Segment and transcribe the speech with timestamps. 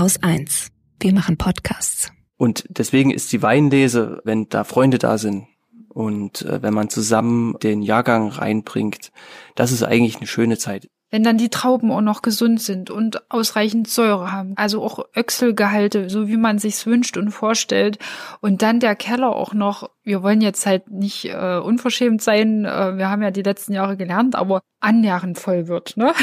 [0.00, 0.68] Haus 1.
[0.98, 2.10] Wir machen Podcasts.
[2.38, 5.46] Und deswegen ist die Weinlese, wenn da Freunde da sind
[5.90, 9.12] und äh, wenn man zusammen den Jahrgang reinbringt,
[9.56, 13.30] das ist eigentlich eine schöne Zeit wenn dann die Trauben auch noch gesund sind und
[13.30, 17.98] ausreichend Säure haben, also auch Öchselgehalte, so wie man sich's wünscht und vorstellt,
[18.40, 19.90] und dann der Keller auch noch.
[20.02, 23.96] Wir wollen jetzt halt nicht äh, unverschämt sein, äh, wir haben ja die letzten Jahre
[23.96, 26.14] gelernt, aber annähernd voll wird, ne?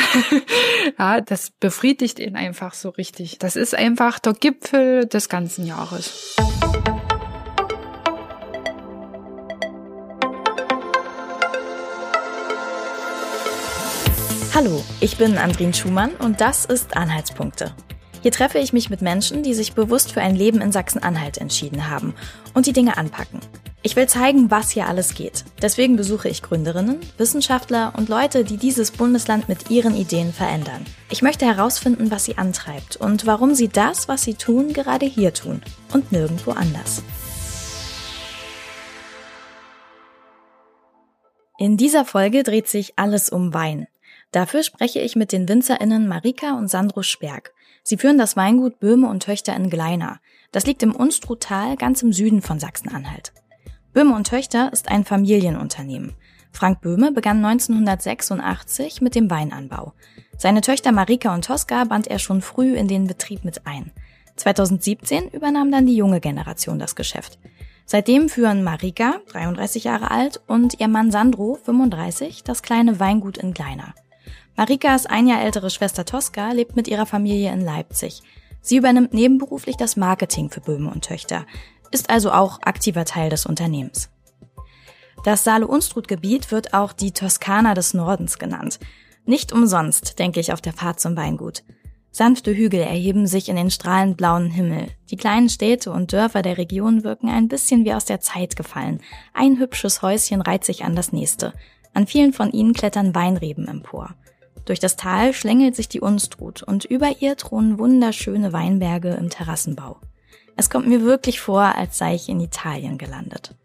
[0.99, 3.38] ja, das befriedigt ihn einfach so richtig.
[3.40, 6.35] Das ist einfach der Gipfel des ganzen Jahres.
[14.59, 17.75] Hallo, ich bin Andrin Schumann und das ist Anhaltspunkte.
[18.23, 21.91] Hier treffe ich mich mit Menschen, die sich bewusst für ein Leben in Sachsen-Anhalt entschieden
[21.91, 22.16] haben
[22.55, 23.39] und die Dinge anpacken.
[23.83, 25.45] Ich will zeigen, was hier alles geht.
[25.61, 30.83] Deswegen besuche ich Gründerinnen, Wissenschaftler und Leute, die dieses Bundesland mit ihren Ideen verändern.
[31.11, 35.36] Ich möchte herausfinden, was sie antreibt und warum sie das, was sie tun, gerade hier
[35.36, 35.61] tun
[35.94, 37.03] und nirgendwo anders.
[41.59, 43.88] In dieser Folge dreht sich alles um Wein.
[44.31, 47.53] Dafür spreche ich mit den WinzerInnen Marika und Sandro Sperg.
[47.83, 50.20] Sie führen das Weingut Böhme und Töchter in Gleina.
[50.52, 53.33] Das liegt im Unstruttal ganz im Süden von Sachsen-Anhalt.
[53.94, 56.14] Böhme und Töchter ist ein Familienunternehmen.
[56.52, 59.94] Frank Böhme begann 1986 mit dem Weinanbau.
[60.38, 63.92] Seine Töchter Marika und Tosca band er schon früh in den Betrieb mit ein.
[64.36, 67.39] 2017 übernahm dann die junge Generation das Geschäft.
[67.86, 73.53] Seitdem führen Marika, 33 Jahre alt, und ihr Mann Sandro, 35, das kleine Weingut in
[73.53, 73.95] Gleina.
[74.58, 78.23] Marikas ein Jahr ältere Schwester Tosca lebt mit ihrer Familie in Leipzig.
[78.59, 81.45] Sie übernimmt nebenberuflich das Marketing für Böhme und Töchter,
[81.91, 84.09] ist also auch aktiver Teil des Unternehmens.
[85.23, 88.80] Das Saale-Unstrut-Gebiet wird auch die Toskana des Nordens genannt.
[89.25, 91.64] Nicht umsonst, denke ich, auf der Fahrt zum Weingut.
[92.09, 94.88] Sanfte Hügel erheben sich in den strahlend blauen Himmel.
[95.11, 99.02] Die kleinen Städte und Dörfer der Region wirken ein bisschen wie aus der Zeit gefallen.
[99.36, 101.53] Ein hübsches Häuschen reiht sich an das nächste.
[101.93, 104.15] An vielen von ihnen klettern Weinreben empor.
[104.67, 109.95] Durch das Tal schlängelt sich die Unstrut und über ihr thronen wunderschöne Weinberge im Terrassenbau.
[110.58, 113.56] Es kommt mir wirklich vor, als sei ich in Italien gelandet.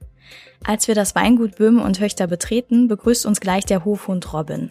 [0.65, 4.71] Als wir das Weingut Böhme und Höchter betreten, begrüßt uns gleich der Hofhund Robin.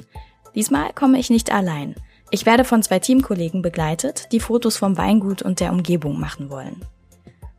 [0.56, 1.96] Diesmal komme ich nicht allein.
[2.30, 6.86] Ich werde von zwei Teamkollegen begleitet, die Fotos vom Weingut und der Umgebung machen wollen.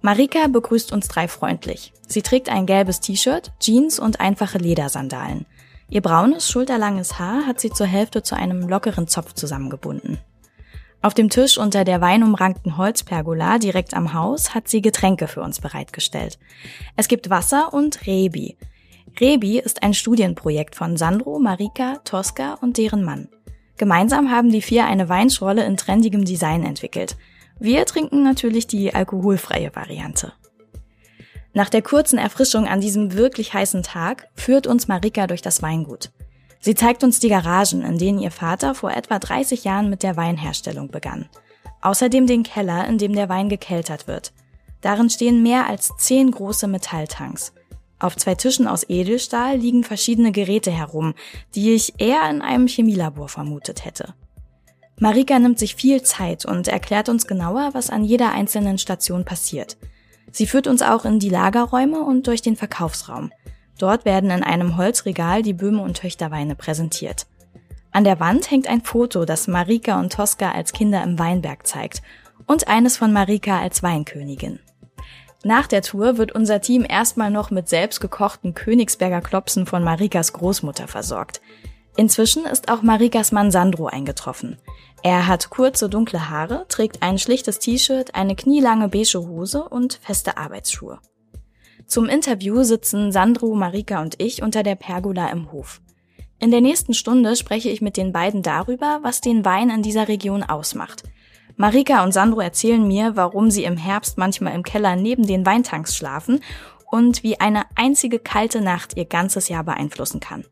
[0.00, 1.92] Marika begrüßt uns drei freundlich.
[2.08, 5.44] Sie trägt ein gelbes T-Shirt, Jeans und einfache Ledersandalen.
[5.92, 10.16] Ihr braunes, schulterlanges Haar hat sie zur Hälfte zu einem lockeren Zopf zusammengebunden.
[11.02, 15.60] Auf dem Tisch unter der weinumrankten Holzpergola direkt am Haus hat sie Getränke für uns
[15.60, 16.38] bereitgestellt.
[16.96, 18.56] Es gibt Wasser und Rebi.
[19.20, 23.28] Rebi ist ein Studienprojekt von Sandro, Marika, Tosca und deren Mann.
[23.76, 27.18] Gemeinsam haben die vier eine Weinschorle in trendigem Design entwickelt.
[27.60, 30.32] Wir trinken natürlich die alkoholfreie Variante.
[31.54, 36.10] Nach der kurzen Erfrischung an diesem wirklich heißen Tag führt uns Marika durch das Weingut.
[36.60, 40.16] Sie zeigt uns die Garagen, in denen ihr Vater vor etwa 30 Jahren mit der
[40.16, 41.28] Weinherstellung begann.
[41.82, 44.32] Außerdem den Keller, in dem der Wein gekeltert wird.
[44.80, 47.52] Darin stehen mehr als zehn große Metalltanks.
[47.98, 51.14] Auf zwei Tischen aus Edelstahl liegen verschiedene Geräte herum,
[51.54, 54.14] die ich eher in einem Chemielabor vermutet hätte.
[54.98, 59.76] Marika nimmt sich viel Zeit und erklärt uns genauer, was an jeder einzelnen Station passiert–
[60.32, 63.30] Sie führt uns auch in die Lagerräume und durch den Verkaufsraum.
[63.78, 67.26] Dort werden in einem Holzregal die Böhme und Töchterweine präsentiert.
[67.92, 72.02] An der Wand hängt ein Foto, das Marika und Tosca als Kinder im Weinberg zeigt
[72.46, 74.58] und eines von Marika als Weinkönigin.
[75.44, 80.88] Nach der Tour wird unser Team erstmal noch mit selbstgekochten Königsberger Klopsen von Marikas Großmutter
[80.88, 81.40] versorgt.
[81.96, 84.58] Inzwischen ist auch Marikas Mann Sandro eingetroffen.
[85.04, 90.36] Er hat kurze dunkle Haare, trägt ein schlichtes T-Shirt, eine knielange beige Hose und feste
[90.36, 91.00] Arbeitsschuhe.
[91.86, 95.80] Zum Interview sitzen Sandro, Marika und ich unter der Pergola im Hof.
[96.38, 100.06] In der nächsten Stunde spreche ich mit den beiden darüber, was den Wein in dieser
[100.06, 101.02] Region ausmacht.
[101.56, 105.96] Marika und Sandro erzählen mir, warum sie im Herbst manchmal im Keller neben den Weintanks
[105.96, 106.40] schlafen
[106.90, 110.44] und wie eine einzige kalte Nacht ihr ganzes Jahr beeinflussen kann.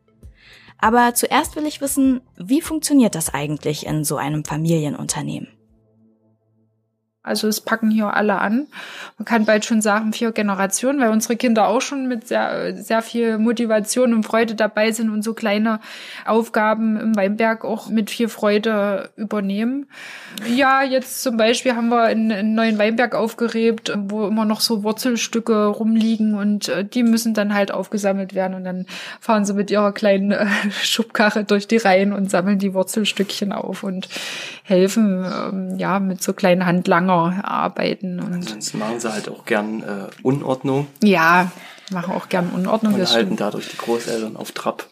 [0.81, 5.47] Aber zuerst will ich wissen, wie funktioniert das eigentlich in so einem Familienunternehmen?
[7.23, 8.65] Also es packen hier alle an.
[9.19, 13.03] Man kann bald schon sagen, vier Generationen, weil unsere Kinder auch schon mit sehr, sehr
[13.03, 15.81] viel Motivation und Freude dabei sind und so kleine
[16.25, 19.85] Aufgaben im Weinberg auch mit viel Freude übernehmen.
[20.47, 24.83] Ja, jetzt zum Beispiel haben wir einen, einen neuen Weinberg aufgerebt, wo immer noch so
[24.83, 28.87] Wurzelstücke rumliegen und äh, die müssen dann halt aufgesammelt werden und dann
[29.19, 33.83] fahren sie mit ihrer kleinen äh, Schubkarre durch die Reihen und sammeln die Wurzelstückchen auf
[33.83, 34.09] und
[34.63, 38.19] helfen ähm, ja mit so kleinen Handlangern länger arbeiten.
[38.19, 40.87] Und Ansonsten machen sie halt auch gern äh, Unordnung.
[41.03, 41.51] Ja,
[41.91, 42.95] machen auch gern Unordnung.
[42.95, 44.87] Und halten dadurch die Großeltern auf Trab.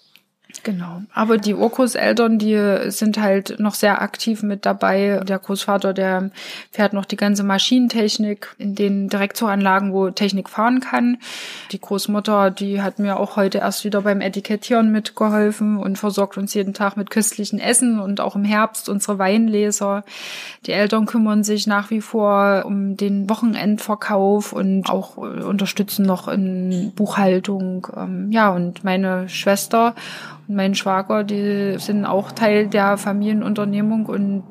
[0.63, 1.03] Genau.
[1.13, 5.21] Aber die Urgroßeltern, die sind halt noch sehr aktiv mit dabei.
[5.23, 6.31] Der Großvater, der
[6.71, 11.17] fährt noch die ganze Maschinentechnik in den Direktoranlagen, wo Technik fahren kann.
[11.71, 16.53] Die Großmutter, die hat mir auch heute erst wieder beim Etikettieren mitgeholfen und versorgt uns
[16.55, 20.03] jeden Tag mit köstlichen Essen und auch im Herbst unsere Weinleser.
[20.65, 26.91] Die Eltern kümmern sich nach wie vor um den Wochenendverkauf und auch unterstützen noch in
[26.95, 27.87] Buchhaltung.
[27.95, 29.93] Ähm, ja, und meine Schwester
[30.49, 34.43] mein Schwager, die sind auch Teil der Familienunternehmung und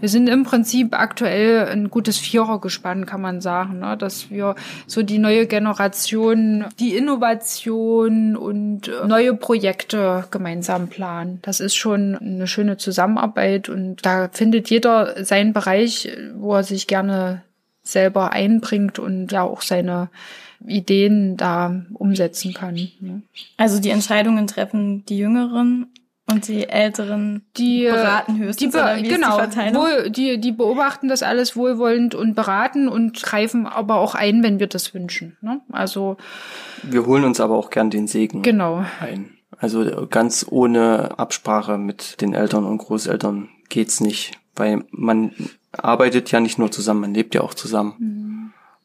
[0.00, 3.96] wir sind im Prinzip aktuell ein gutes Vierergespann, kann man sagen, ne?
[3.96, 4.54] dass wir
[4.86, 11.40] so die neue Generation, die Innovation und neue Projekte gemeinsam planen.
[11.42, 16.86] Das ist schon eine schöne Zusammenarbeit und da findet jeder seinen Bereich, wo er sich
[16.86, 17.42] gerne
[17.82, 20.10] selber einbringt und ja auch seine
[20.66, 22.74] Ideen da umsetzen kann.
[23.00, 23.22] Ne?
[23.56, 25.86] Also die Entscheidungen treffen die Jüngeren
[26.30, 30.10] und die Älteren die äh, beraten höchstens die be oder wie genau, ist die wohl,
[30.10, 34.66] die, die beobachten das alles wohlwollend und beraten und greifen aber auch ein, wenn wir
[34.66, 35.36] das wünschen.
[35.40, 35.60] Ne?
[35.72, 36.16] Also
[36.82, 38.84] wir holen uns aber auch gern den Segen genau.
[39.00, 39.30] ein.
[39.56, 45.32] Also ganz ohne Absprache mit den Eltern und Großeltern geht's nicht, weil man
[45.72, 47.94] arbeitet ja nicht nur zusammen, man lebt ja auch zusammen.
[47.98, 48.37] Mhm.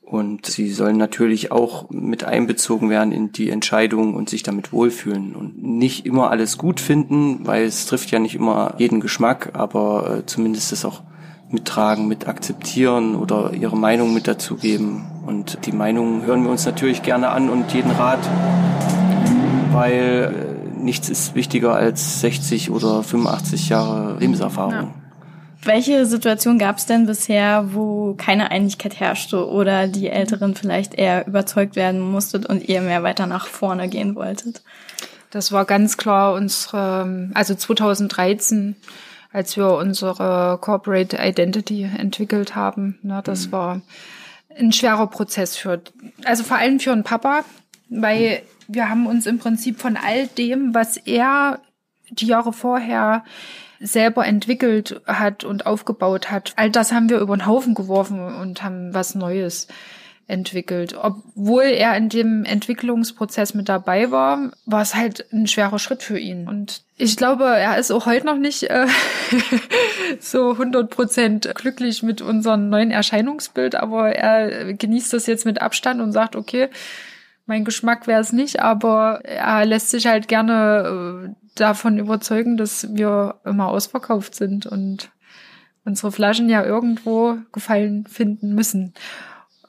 [0.06, 5.34] Und sie sollen natürlich auch mit einbezogen werden in die Entscheidung und sich damit wohlfühlen
[5.34, 10.18] und nicht immer alles gut finden, weil es trifft ja nicht immer jeden Geschmack, aber
[10.18, 11.02] äh, zumindest das auch
[11.50, 15.06] mittragen, mit akzeptieren oder ihre Meinung mit dazugeben.
[15.26, 18.20] Und die Meinung hören wir uns natürlich gerne an und jeden Rat,
[19.72, 20.34] weil
[20.80, 24.74] äh, nichts ist wichtiger als 60 oder 85 Jahre Lebenserfahrung.
[24.74, 25.03] Ja.
[25.66, 31.26] Welche Situation gab es denn bisher, wo keine Einigkeit herrschte oder die Älteren vielleicht eher
[31.26, 34.62] überzeugt werden musstet und ihr mehr weiter nach vorne gehen wolltet?
[35.32, 38.76] Das war ganz klar unsere, also 2013,
[39.32, 43.00] als wir unsere Corporate Identity entwickelt haben.
[43.02, 43.52] Ne, das mhm.
[43.52, 43.82] war
[44.58, 45.82] ein schwerer Prozess für,
[46.26, 47.44] also vor allem für einen Papa,
[47.90, 51.60] weil wir haben uns im Prinzip von all dem, was er
[52.12, 53.24] die Jahre vorher
[53.84, 56.54] selber entwickelt hat und aufgebaut hat.
[56.56, 59.68] All das haben wir über den Haufen geworfen und haben was Neues
[60.28, 60.96] entwickelt.
[61.00, 66.18] Obwohl er in dem Entwicklungsprozess mit dabei war, war es halt ein schwerer Schritt für
[66.18, 66.48] ihn.
[66.48, 68.88] Und ich glaube, er ist auch heute noch nicht äh,
[70.20, 76.02] so 100 Prozent glücklich mit unserem neuen Erscheinungsbild, aber er genießt das jetzt mit Abstand
[76.02, 76.70] und sagt, okay,
[77.46, 82.94] mein Geschmack wäre es nicht, aber er lässt sich halt gerne äh, davon überzeugen, dass
[82.96, 85.12] wir immer ausverkauft sind und
[85.86, 88.94] unsere Flaschen ja irgendwo gefallen finden müssen.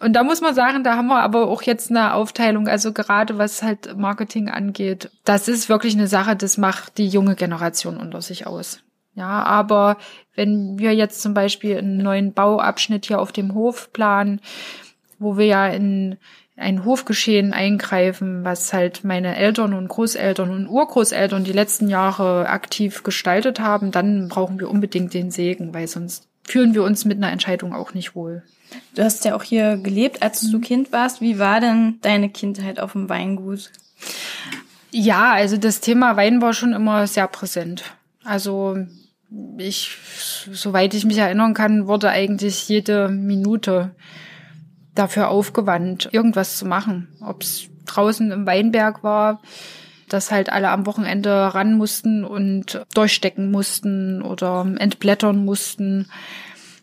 [0.00, 3.38] Und da muss man sagen, da haben wir aber auch jetzt eine Aufteilung, also gerade
[3.38, 8.20] was halt Marketing angeht, das ist wirklich eine Sache, das macht die junge Generation unter
[8.20, 8.80] sich aus.
[9.14, 9.96] Ja, aber
[10.34, 14.40] wenn wir jetzt zum Beispiel einen neuen Bauabschnitt hier auf dem Hof planen,
[15.18, 16.18] wo wir ja in
[16.56, 23.02] ein Hofgeschehen eingreifen, was halt meine Eltern und Großeltern und Urgroßeltern die letzten Jahre aktiv
[23.02, 27.32] gestaltet haben, dann brauchen wir unbedingt den Segen, weil sonst fühlen wir uns mit einer
[27.32, 28.42] Entscheidung auch nicht wohl.
[28.94, 31.20] Du hast ja auch hier gelebt, als du Kind warst.
[31.20, 33.70] Wie war denn deine Kindheit auf dem Weingut?
[34.90, 37.84] Ja, also das Thema Wein war schon immer sehr präsent.
[38.24, 38.76] Also
[39.58, 39.96] ich,
[40.52, 43.90] soweit ich mich erinnern kann, wurde eigentlich jede Minute
[44.94, 47.08] dafür aufgewandt, irgendwas zu machen.
[47.20, 49.40] Ob es draußen im Weinberg war,
[50.08, 56.08] dass halt alle am Wochenende ran mussten und durchstecken mussten oder entblättern mussten.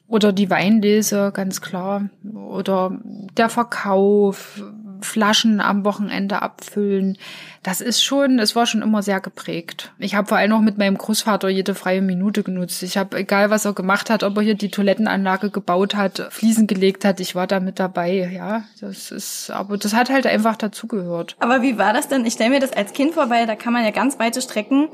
[0.08, 2.10] Oder die Weinlese, ganz klar.
[2.34, 3.00] Oder
[3.38, 4.62] der Verkauf,
[5.04, 7.18] Flaschen am Wochenende abfüllen.
[7.64, 9.92] Das ist schon, es war schon immer sehr geprägt.
[10.00, 12.82] Ich habe vor allem auch mit meinem Großvater jede freie Minute genutzt.
[12.84, 16.66] Ich habe, egal was er gemacht hat, ob er hier die Toilettenanlage gebaut hat, Fliesen
[16.66, 18.32] gelegt hat, ich war da mit dabei.
[18.34, 21.36] Ja, das ist, aber das hat halt einfach dazugehört.
[21.40, 22.26] Aber wie war das denn?
[22.26, 24.90] Ich stelle mir das als Kind vorbei, da kann man ja ganz weite Strecken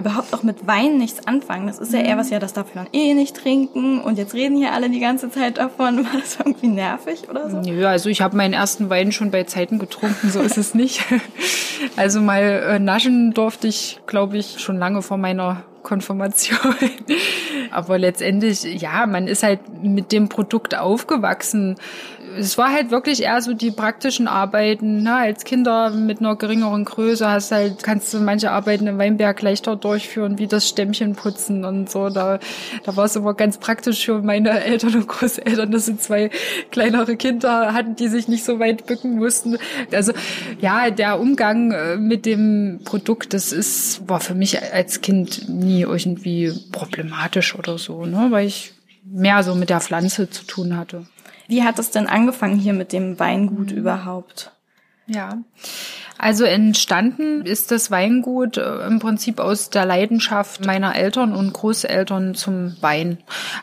[0.00, 1.66] überhaupt auch mit Wein nichts anfangen.
[1.66, 4.56] Das ist ja eher was, ja, das darf man eh nicht trinken und jetzt reden
[4.56, 6.04] hier alle die ganze Zeit davon.
[6.04, 7.60] War das irgendwie nervig oder so?
[7.60, 11.04] Nö, also ich habe meinen ersten Wein schon bei Zeiten getrunken, so ist es nicht.
[11.96, 16.74] Also mal äh, naschen durfte ich, glaube ich, schon lange vor meiner Konfirmation.
[17.70, 21.76] Aber letztendlich, ja, man ist halt mit dem Produkt aufgewachsen
[22.38, 25.02] es war halt wirklich eher so die praktischen Arbeiten.
[25.02, 25.14] Ne?
[25.14, 29.76] Als Kinder mit einer geringeren Größe hast halt, kannst du manche Arbeiten im Weinberg leichter
[29.76, 32.08] durchführen, wie das Stämmchen putzen und so.
[32.08, 32.38] Da,
[32.84, 36.30] da war es immer ganz praktisch für meine Eltern und Großeltern, dass sie zwei
[36.70, 39.58] kleinere Kinder hatten, die sich nicht so weit bücken mussten.
[39.92, 40.12] Also
[40.60, 45.82] ja, der Umgang äh, mit dem Produkt, das ist, war für mich als Kind nie
[45.82, 48.28] irgendwie problematisch oder so, ne?
[48.30, 48.72] weil ich
[49.04, 51.06] mehr so mit der Pflanze zu tun hatte.
[51.50, 54.52] Wie hat es denn angefangen hier mit dem Weingut überhaupt?
[55.08, 55.38] Ja,
[56.20, 62.34] also entstanden ist das Weingut äh, im Prinzip aus der Leidenschaft meiner Eltern und Großeltern
[62.34, 63.16] zum Wein.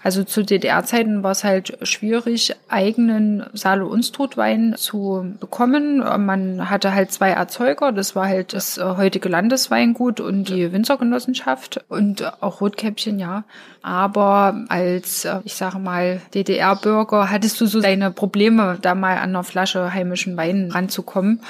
[0.03, 5.99] Also zu DDR-Zeiten war es halt schwierig, eigenen Saale Unstrut Wein zu bekommen.
[5.99, 11.85] Man hatte halt zwei Erzeuger, das war halt das äh, heutige Landesweingut und die Winzergenossenschaft
[11.89, 13.43] und auch Rotkäppchen, ja.
[13.83, 19.29] Aber als, äh, ich sage mal, DDR-Bürger hattest du so deine Probleme, da mal an
[19.29, 21.41] einer Flasche heimischen Wein ranzukommen.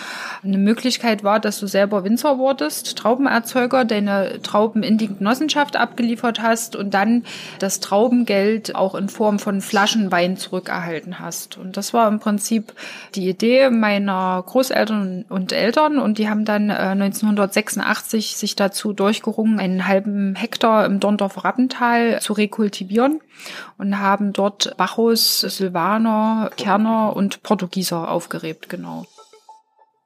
[0.43, 6.41] Eine Möglichkeit war, dass du selber Winzer wurdest, Traubenerzeuger, deine Trauben in die Genossenschaft abgeliefert
[6.41, 7.23] hast und dann
[7.59, 11.57] das Traubengeld auch in Form von Flaschenwein zurückerhalten hast.
[11.57, 12.73] Und das war im Prinzip
[13.15, 19.59] die Idee meiner Großeltern und Eltern und die haben dann 1986 äh, sich dazu durchgerungen,
[19.59, 23.21] einen halben Hektar im Dorndorfer Rappental zu rekultivieren
[23.77, 29.05] und haben dort Bacchus, Silvaner, Kerner und Portugieser aufgerebt, genau.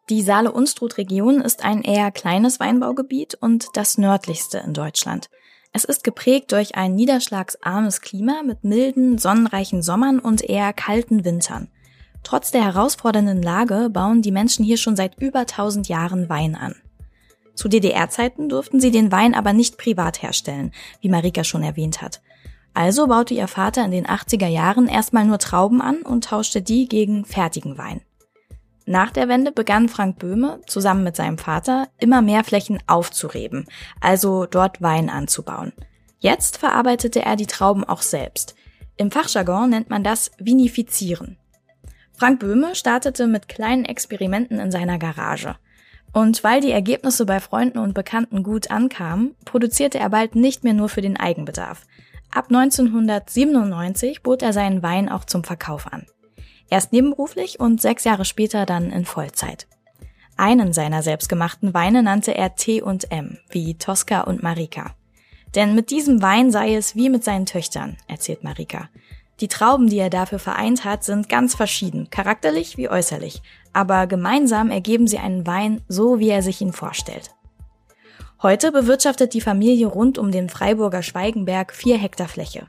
[0.09, 5.29] Die Saale-Unstrut-Region ist ein eher kleines Weinbaugebiet und das nördlichste in Deutschland.
[5.73, 11.69] Es ist geprägt durch ein niederschlagsarmes Klima mit milden, sonnenreichen Sommern und eher kalten Wintern.
[12.23, 16.75] Trotz der herausfordernden Lage bauen die Menschen hier schon seit über 1000 Jahren Wein an.
[17.55, 22.21] Zu DDR-Zeiten durften sie den Wein aber nicht privat herstellen, wie Marika schon erwähnt hat.
[22.73, 26.87] Also baute ihr Vater in den 80er Jahren erstmal nur Trauben an und tauschte die
[26.87, 28.01] gegen fertigen Wein.
[28.85, 33.65] Nach der Wende begann Frank Böhme zusammen mit seinem Vater immer mehr Flächen aufzureben,
[33.99, 35.71] also dort Wein anzubauen.
[36.19, 38.55] Jetzt verarbeitete er die Trauben auch selbst.
[38.97, 41.37] Im Fachjargon nennt man das Vinifizieren.
[42.13, 45.55] Frank Böhme startete mit kleinen Experimenten in seiner Garage.
[46.13, 50.73] Und weil die Ergebnisse bei Freunden und Bekannten gut ankamen, produzierte er bald nicht mehr
[50.73, 51.85] nur für den Eigenbedarf.
[52.29, 56.05] Ab 1997 bot er seinen Wein auch zum Verkauf an.
[56.71, 59.67] Erst nebenberuflich und sechs Jahre später dann in Vollzeit.
[60.37, 64.95] Einen seiner selbstgemachten Weine nannte er T und M, wie Tosca und Marika.
[65.53, 68.89] Denn mit diesem Wein sei es wie mit seinen Töchtern, erzählt Marika.
[69.41, 73.41] Die Trauben, die er dafür vereint hat, sind ganz verschieden, charakterlich wie äußerlich,
[73.73, 77.31] aber gemeinsam ergeben sie einen Wein so, wie er sich ihn vorstellt.
[78.41, 82.67] Heute bewirtschaftet die Familie rund um den Freiburger Schweigenberg vier Hektar Fläche.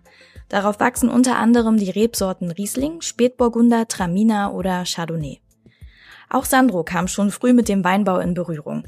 [0.52, 5.40] Darauf wachsen unter anderem die Rebsorten Riesling, Spätburgunder, Traminer oder Chardonnay.
[6.28, 8.85] Auch Sandro kam schon früh mit dem Weinbau in Berührung.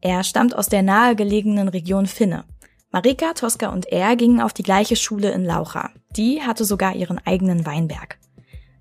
[0.00, 2.42] Er stammt aus der nahegelegenen Region Finne.
[2.90, 5.90] Marika, Tosca und er gingen auf die gleiche Schule in Laucha.
[6.16, 8.18] Die hatte sogar ihren eigenen Weinberg.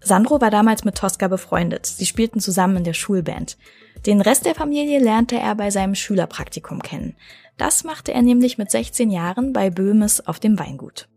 [0.01, 1.85] Sandro war damals mit Tosca befreundet.
[1.85, 3.59] Sie spielten zusammen in der Schulband.
[4.07, 7.15] Den Rest der Familie lernte er bei seinem Schülerpraktikum kennen.
[7.57, 11.07] Das machte er nämlich mit 16 Jahren bei Böhmes auf dem Weingut.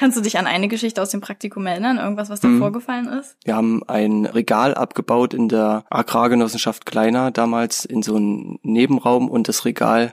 [0.00, 1.98] Kannst du dich an eine Geschichte aus dem Praktikum erinnern?
[1.98, 2.58] Irgendwas, was da mhm.
[2.58, 3.36] vorgefallen ist?
[3.44, 9.46] Wir haben ein Regal abgebaut in der Agrargenossenschaft Kleiner, damals in so einem Nebenraum und
[9.46, 10.12] das Regal,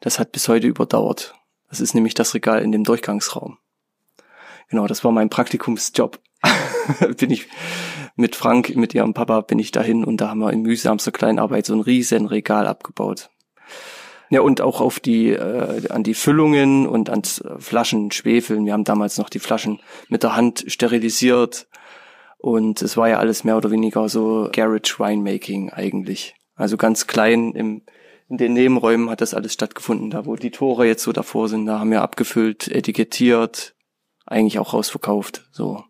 [0.00, 1.34] das hat bis heute überdauert.
[1.70, 3.56] Das ist nämlich das Regal in dem Durchgangsraum.
[4.68, 6.20] Genau, das war mein Praktikumsjob.
[7.16, 7.48] bin ich
[8.16, 11.64] mit Frank, mit ihrem Papa, bin ich dahin und da haben wir in mühsamster Kleinarbeit
[11.64, 13.30] so ein riesen Regal abgebaut.
[14.32, 18.64] Ja, und auch auf die, äh, an die Füllungen und ans Flaschen schwefeln.
[18.64, 21.68] Wir haben damals noch die Flaschen mit der Hand sterilisiert.
[22.38, 26.34] Und es war ja alles mehr oder weniger so Garage Winemaking eigentlich.
[26.54, 27.82] Also ganz klein im,
[28.30, 30.08] in den Nebenräumen hat das alles stattgefunden.
[30.08, 33.74] Da, wo die Tore jetzt so davor sind, da haben wir abgefüllt, etikettiert,
[34.24, 35.84] eigentlich auch rausverkauft, so.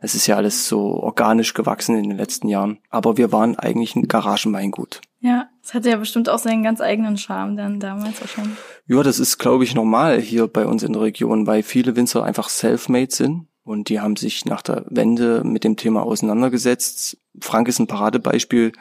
[0.00, 2.80] Es ist ja alles so organisch gewachsen in den letzten Jahren.
[2.90, 5.00] Aber wir waren eigentlich ein Garagenweingut.
[5.20, 8.56] Ja, es hatte ja bestimmt auch seinen ganz eigenen Charme dann damals auch schon.
[8.86, 12.24] Ja, das ist, glaube ich, normal hier bei uns in der Region, weil viele Winzer
[12.24, 13.48] einfach self-made sind.
[13.64, 17.18] Und die haben sich nach der Wende mit dem Thema auseinandergesetzt.
[17.38, 18.72] Frank ist ein Paradebeispiel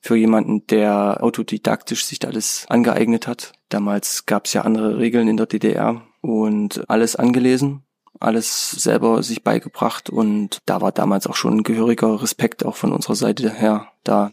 [0.00, 3.52] für jemanden, der autodidaktisch sich alles angeeignet hat.
[3.68, 7.84] Damals gab es ja andere Regeln in der DDR und alles angelesen
[8.20, 12.92] alles selber sich beigebracht und da war damals auch schon ein gehöriger Respekt auch von
[12.92, 14.30] unserer Seite her da.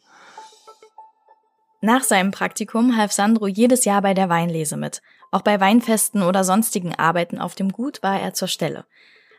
[1.82, 5.02] Nach seinem Praktikum half Sandro jedes Jahr bei der Weinlese mit.
[5.32, 8.86] Auch bei Weinfesten oder sonstigen Arbeiten auf dem Gut war er zur Stelle.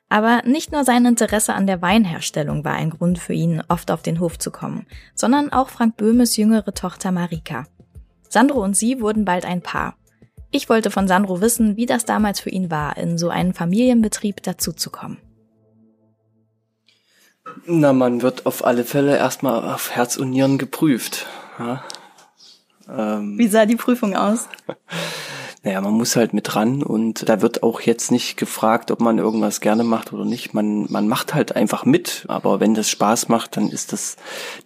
[0.08, 4.02] Aber nicht nur sein Interesse an der Weinherstellung war ein Grund für ihn, oft auf
[4.02, 7.66] den Hof zu kommen, sondern auch Frank Böhmes jüngere Tochter Marika.
[8.28, 9.96] Sandro und sie wurden bald ein Paar.
[10.50, 14.42] Ich wollte von Sandro wissen, wie das damals für ihn war, in so einen Familienbetrieb
[14.42, 15.18] dazuzukommen.
[17.66, 21.26] Na, man wird auf alle Fälle erstmal auf Herz und Nieren geprüft.
[21.58, 21.84] Ja?
[22.96, 24.48] Ähm, wie sah die Prüfung aus?
[25.62, 29.18] Naja, man muss halt mit ran und da wird auch jetzt nicht gefragt, ob man
[29.18, 30.54] irgendwas gerne macht oder nicht.
[30.54, 34.16] Man, man macht halt einfach mit, aber wenn das Spaß macht, dann ist das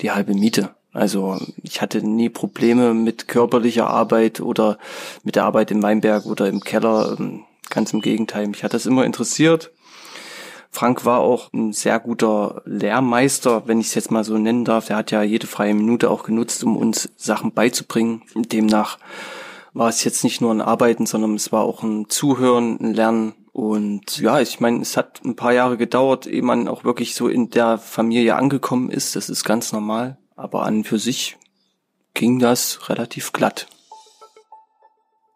[0.00, 0.70] die halbe Miete.
[0.92, 4.78] Also ich hatte nie Probleme mit körperlicher Arbeit oder
[5.24, 7.18] mit der Arbeit im Weinberg oder im Keller.
[7.70, 9.72] Ganz im Gegenteil, mich hat das immer interessiert.
[10.74, 14.86] Frank war auch ein sehr guter Lehrmeister, wenn ich es jetzt mal so nennen darf.
[14.86, 18.22] Der hat ja jede freie Minute auch genutzt, um uns Sachen beizubringen.
[18.34, 18.98] Demnach
[19.72, 23.34] war es jetzt nicht nur ein Arbeiten, sondern es war auch ein Zuhören, ein Lernen.
[23.52, 27.28] Und ja, ich meine, es hat ein paar Jahre gedauert, ehe man auch wirklich so
[27.28, 29.14] in der Familie angekommen ist.
[29.14, 30.18] Das ist ganz normal.
[30.34, 31.36] Aber an für sich
[32.14, 33.68] ging das relativ glatt.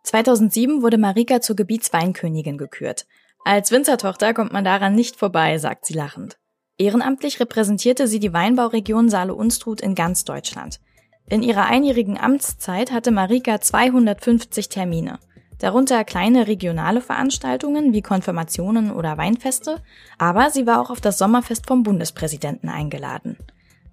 [0.03, 3.07] 2007 wurde Marika zur Gebietsweinkönigin gekürt.
[3.45, 6.39] Als Winzertochter kommt man daran nicht vorbei, sagt sie lachend.
[6.77, 10.81] Ehrenamtlich repräsentierte sie die Weinbauregion Saale-Unstrut in ganz Deutschland.
[11.29, 15.19] In ihrer einjährigen Amtszeit hatte Marika 250 Termine,
[15.59, 19.83] darunter kleine regionale Veranstaltungen wie Konfirmationen oder Weinfeste,
[20.19, 23.37] aber sie war auch auf das Sommerfest vom Bundespräsidenten eingeladen.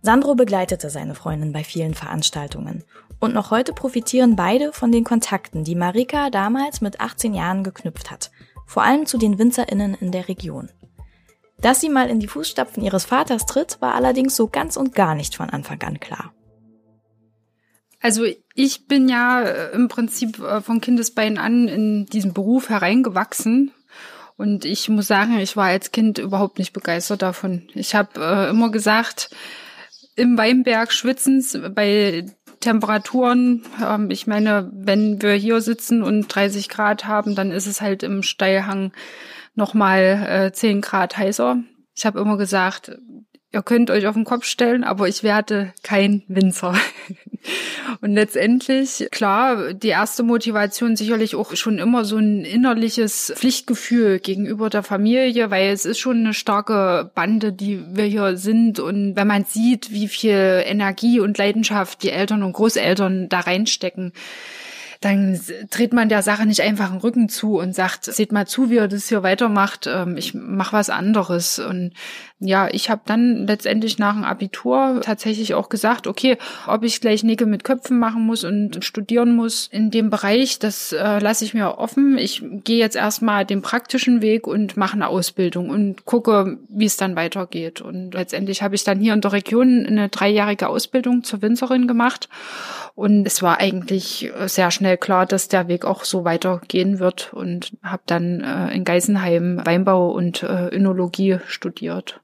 [0.01, 2.83] Sandro begleitete seine Freundin bei vielen Veranstaltungen.
[3.19, 8.11] Und noch heute profitieren beide von den Kontakten, die Marika damals mit 18 Jahren geknüpft
[8.11, 8.29] hat,
[8.65, 10.69] vor allem zu den WinzerInnen in der Region.
[11.59, 15.15] Dass sie mal in die Fußstapfen ihres Vaters tritt, war allerdings so ganz und gar
[15.15, 16.33] nicht von Anfang an klar.
[18.01, 23.71] Also ich bin ja äh, im Prinzip äh, von Kindesbein an in diesen Beruf hereingewachsen.
[24.37, 27.67] Und ich muss sagen, ich war als Kind überhaupt nicht begeistert davon.
[27.73, 29.29] Ich habe äh, immer gesagt,
[30.15, 32.25] im Weinberg schwitzens bei
[32.65, 37.79] Temperaturen, ähm, ich meine, wenn wir hier sitzen und 30 Grad haben, dann ist es
[37.79, 38.91] halt im Steilhang
[39.53, 41.57] nochmal äh, 10 Grad heißer.
[41.95, 42.97] Ich habe immer gesagt,
[43.55, 46.75] ihr könnt euch auf den Kopf stellen, aber ich werde kein Winzer.
[48.01, 54.69] Und letztendlich, klar, die erste Motivation sicherlich auch schon immer so ein innerliches Pflichtgefühl gegenüber
[54.69, 58.79] der Familie, weil es ist schon eine starke Bande, die wir hier sind.
[58.79, 64.11] Und wenn man sieht, wie viel Energie und Leidenschaft die Eltern und Großeltern da reinstecken,
[65.01, 68.69] dann dreht man der Sache nicht einfach den Rücken zu und sagt, seht mal zu,
[68.69, 71.59] wie er das hier weitermacht, ähm, ich mache was anderes.
[71.59, 71.93] Und
[72.39, 77.23] ja, ich habe dann letztendlich nach dem Abitur tatsächlich auch gesagt, okay, ob ich gleich
[77.23, 81.53] Nägel mit Köpfen machen muss und studieren muss in dem Bereich, das äh, lasse ich
[81.53, 82.17] mir offen.
[82.17, 86.97] Ich gehe jetzt erstmal den praktischen Weg und mache eine Ausbildung und gucke, wie es
[86.97, 87.81] dann weitergeht.
[87.81, 92.29] Und letztendlich habe ich dann hier in der Region eine dreijährige Ausbildung zur Winzerin gemacht.
[92.95, 97.73] Und es war eigentlich sehr schnell klar, dass der Weg auch so weitergehen wird und
[97.83, 102.21] habe dann äh, in Geisenheim Weinbau und äh, Önologie studiert.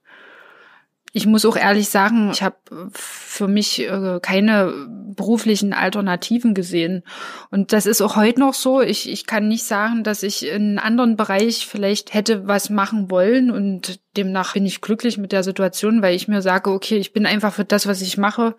[1.13, 2.55] Ich muss auch ehrlich sagen, ich habe
[2.93, 7.03] für mich äh, keine beruflichen Alternativen gesehen.
[7.49, 8.81] Und das ist auch heute noch so.
[8.81, 13.11] Ich, ich kann nicht sagen, dass ich in einem anderen Bereich vielleicht hätte was machen
[13.11, 13.51] wollen.
[13.51, 17.25] Und demnach bin ich glücklich mit der Situation, weil ich mir sage, okay, ich bin
[17.25, 18.55] einfach für das, was ich mache,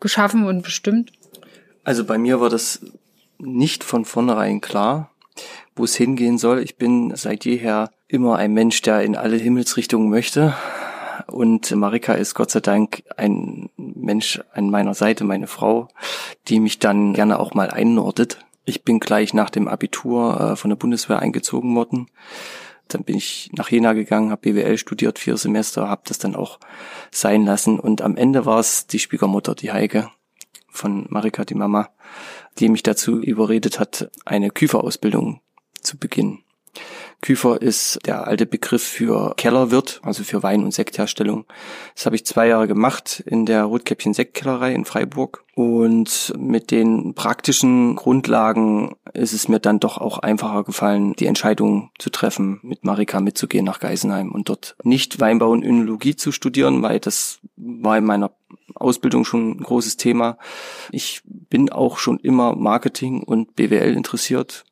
[0.00, 1.12] geschaffen und bestimmt.
[1.84, 2.80] Also bei mir war das
[3.40, 5.10] nicht von vornherein klar,
[5.74, 6.60] wo es hingehen soll.
[6.60, 10.54] Ich bin seit jeher immer ein Mensch, der in alle Himmelsrichtungen möchte.
[11.26, 15.88] Und Marika ist Gott sei Dank ein Mensch an meiner Seite, meine Frau,
[16.48, 18.38] die mich dann gerne auch mal einnordet.
[18.64, 22.08] Ich bin gleich nach dem Abitur äh, von der Bundeswehr eingezogen worden.
[22.88, 26.58] Dann bin ich nach Jena gegangen, habe BWL studiert, vier Semester, habe das dann auch
[27.10, 27.78] sein lassen.
[27.78, 30.10] Und am Ende war es die Schwiegermutter, die Heike
[30.68, 31.90] von Marika, die Mama,
[32.58, 35.40] die mich dazu überredet hat, eine Küferausbildung
[35.80, 36.44] zu beginnen.
[37.22, 41.44] Küfer ist der alte Begriff für Kellerwirt, also für Wein- und Sektherstellung.
[41.94, 45.44] Das habe ich zwei Jahre gemacht in der Rotkäppchen Sektkellerei in Freiburg.
[45.54, 51.90] Und mit den praktischen Grundlagen ist es mir dann doch auch einfacher gefallen, die Entscheidung
[51.98, 56.82] zu treffen, mit Marika mitzugehen nach Geisenheim und dort nicht Weinbau und Önologie zu studieren,
[56.82, 58.30] weil das war in meiner
[58.74, 60.38] Ausbildung schon ein großes Thema.
[60.92, 64.64] Ich bin auch schon immer Marketing und BWL interessiert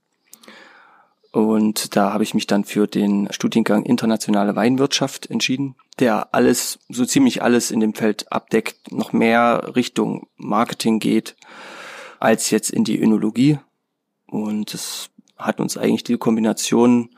[1.31, 7.05] und da habe ich mich dann für den Studiengang Internationale Weinwirtschaft entschieden, der alles, so
[7.05, 11.37] ziemlich alles in dem Feld abdeckt, noch mehr Richtung Marketing geht,
[12.19, 13.59] als jetzt in die Önologie.
[14.27, 17.11] Und es hat uns eigentlich die Kombination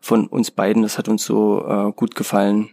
[0.00, 2.70] von uns beiden, das hat uns so äh, gut gefallen,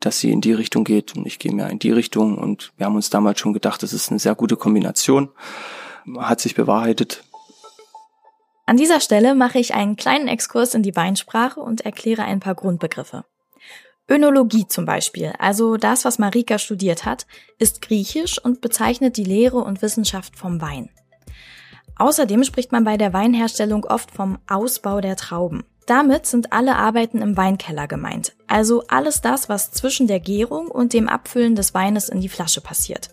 [0.00, 2.36] dass sie in die Richtung geht und ich gehe mehr in die Richtung.
[2.36, 5.28] Und wir haben uns damals schon gedacht, das ist eine sehr gute Kombination.
[6.18, 7.22] Hat sich bewahrheitet.
[8.64, 12.54] An dieser Stelle mache ich einen kleinen Exkurs in die Weinsprache und erkläre ein paar
[12.54, 13.24] Grundbegriffe.
[14.08, 17.26] Önologie zum Beispiel, also das, was Marika studiert hat,
[17.58, 20.90] ist griechisch und bezeichnet die Lehre und Wissenschaft vom Wein.
[21.96, 25.64] Außerdem spricht man bei der Weinherstellung oft vom Ausbau der Trauben.
[25.86, 30.92] Damit sind alle Arbeiten im Weinkeller gemeint, also alles das, was zwischen der Gärung und
[30.92, 33.10] dem Abfüllen des Weines in die Flasche passiert.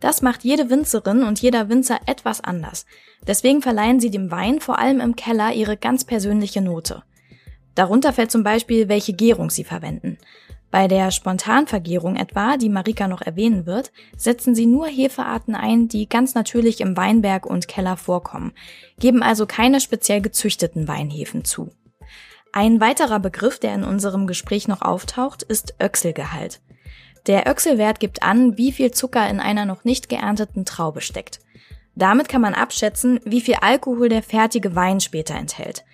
[0.00, 2.86] Das macht jede Winzerin und jeder Winzer etwas anders.
[3.26, 7.02] Deswegen verleihen sie dem Wein vor allem im Keller ihre ganz persönliche Note.
[7.74, 10.18] Darunter fällt zum Beispiel, welche Gärung sie verwenden.
[10.70, 16.08] Bei der Spontanvergärung etwa, die Marika noch erwähnen wird, setzen sie nur Hefearten ein, die
[16.08, 18.52] ganz natürlich im Weinberg und Keller vorkommen,
[18.98, 21.70] geben also keine speziell gezüchteten Weinhefen zu.
[22.52, 26.62] Ein weiterer Begriff, der in unserem Gespräch noch auftaucht, ist Öchselgehalt.
[27.26, 31.40] Der Öchselwert gibt an, wie viel Zucker in einer noch nicht geernteten Traube steckt.
[31.94, 35.84] Damit kann man abschätzen, wie viel Alkohol der fertige Wein später enthält.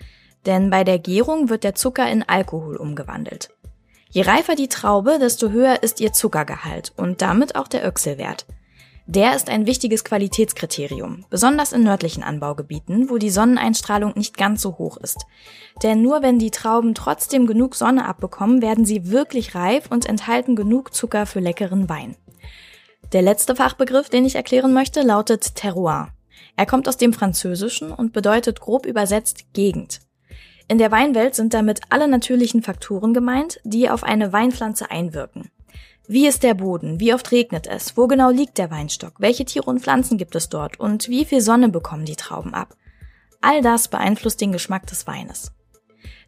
[0.46, 3.50] Denn bei der Gärung wird der Zucker in Alkohol umgewandelt.
[4.11, 8.46] Je reifer die Traube, desto höher ist ihr Zuckergehalt und damit auch der Öchselwert.
[9.11, 14.76] Der ist ein wichtiges Qualitätskriterium, besonders in nördlichen Anbaugebieten, wo die Sonneneinstrahlung nicht ganz so
[14.76, 15.24] hoch ist.
[15.82, 20.56] Denn nur wenn die Trauben trotzdem genug Sonne abbekommen, werden sie wirklich reif und enthalten
[20.56, 22.16] genug Zucker für leckeren Wein.
[23.12, 26.08] Der letzte Fachbegriff, den ich erklären möchte, lautet Terroir.
[26.56, 30.00] Er kommt aus dem Französischen und bedeutet grob übersetzt Gegend.
[30.68, 35.50] In der Weinwelt sind damit alle natürlichen Faktoren gemeint, die auf eine Weinpflanze einwirken.
[36.06, 37.00] Wie ist der Boden?
[37.00, 37.96] Wie oft regnet es?
[37.96, 39.14] Wo genau liegt der Weinstock?
[39.18, 40.78] Welche Tiere und Pflanzen gibt es dort?
[40.78, 42.76] Und wie viel Sonne bekommen die Trauben ab?
[43.40, 45.52] All das beeinflusst den Geschmack des Weines.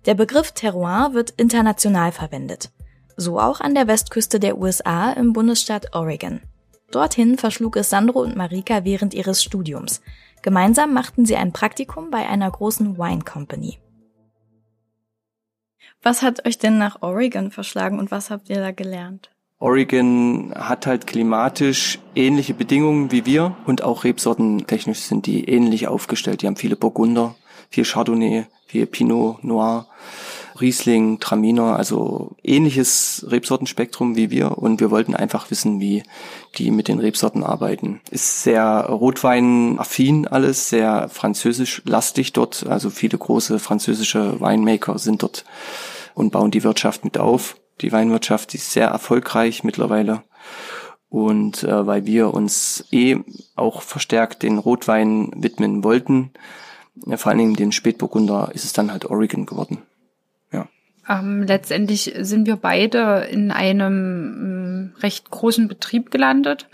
[0.06, 2.70] Der Begriff Terroir wird international verwendet.
[3.16, 6.40] So auch an der Westküste der USA im Bundesstaat Oregon.
[6.90, 10.02] Dorthin verschlug es Sandro und Marika während ihres Studiums.
[10.42, 13.78] Gemeinsam machten sie ein Praktikum bei einer großen Wine Company.
[16.02, 19.30] Was hat euch denn nach Oregon verschlagen und was habt ihr da gelernt?
[19.58, 25.86] Oregon hat halt klimatisch ähnliche Bedingungen wie wir und auch Rebsorten technisch sind die ähnlich
[25.86, 26.40] aufgestellt.
[26.40, 27.34] Die haben viele Burgunder,
[27.68, 29.86] viel Chardonnay, viel Pinot Noir,
[30.60, 36.02] Riesling, Traminer, also ähnliches Rebsortenspektrum wie wir und wir wollten einfach wissen, wie
[36.58, 38.00] die mit den Rebsorten arbeiten.
[38.10, 45.44] Ist sehr Rotwein-affin alles, sehr französisch lastig dort, also viele große französische Winemaker sind dort
[46.14, 50.22] und bauen die Wirtschaft mit auf die Weinwirtschaft ist sehr erfolgreich mittlerweile.
[51.08, 53.16] Und äh, weil wir uns eh
[53.56, 56.30] auch verstärkt den Rotwein widmen wollten,
[57.06, 59.78] ja, vor allen Dingen den Spätburgunder, ist es dann halt Oregon geworden.
[61.08, 66.66] Ähm, letztendlich sind wir beide in einem äh, recht großen Betrieb gelandet.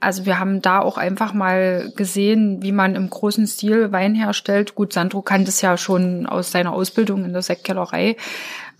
[0.00, 4.74] Also wir haben da auch einfach mal gesehen, wie man im großen Stil Wein herstellt.
[4.74, 8.16] Gut, Sandro kannte es ja schon aus seiner Ausbildung in der Sektkellerei.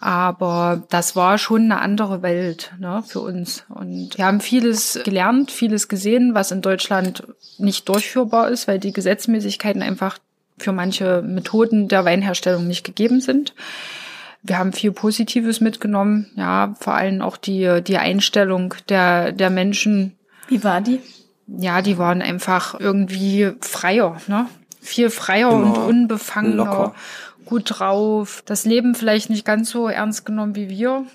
[0.01, 3.65] Aber das war schon eine andere Welt ne, für uns.
[3.71, 7.23] Und wir haben vieles gelernt, vieles gesehen, was in Deutschland
[7.57, 10.19] nicht durchführbar ist, weil die Gesetzmäßigkeiten einfach
[10.59, 13.55] für manche Methoden der Weinherstellung nicht gegeben sind.
[14.45, 20.17] Wir haben viel Positives mitgenommen, ja, vor allem auch die, die Einstellung der, der Menschen.
[20.49, 21.01] Wie war die?
[21.47, 24.47] Ja, die waren einfach irgendwie freier, ne?
[24.81, 26.57] Viel freier Immer und unbefangener.
[26.57, 26.95] Locker
[27.45, 31.07] gut drauf, das Leben vielleicht nicht ganz so ernst genommen wie wir.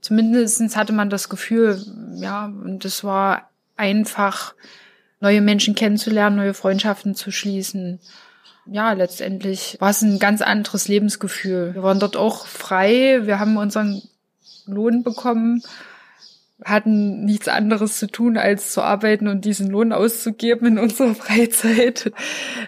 [0.00, 4.54] Zumindest hatte man das Gefühl, ja, und es war einfach,
[5.20, 8.00] neue Menschen kennenzulernen, neue Freundschaften zu schließen.
[8.72, 11.74] Ja, letztendlich war es ein ganz anderes Lebensgefühl.
[11.74, 14.00] Wir waren dort auch frei, wir haben unseren
[14.66, 15.64] Lohn bekommen
[16.64, 22.12] hatten nichts anderes zu tun, als zu arbeiten und diesen Lohn auszugeben in unserer Freizeit.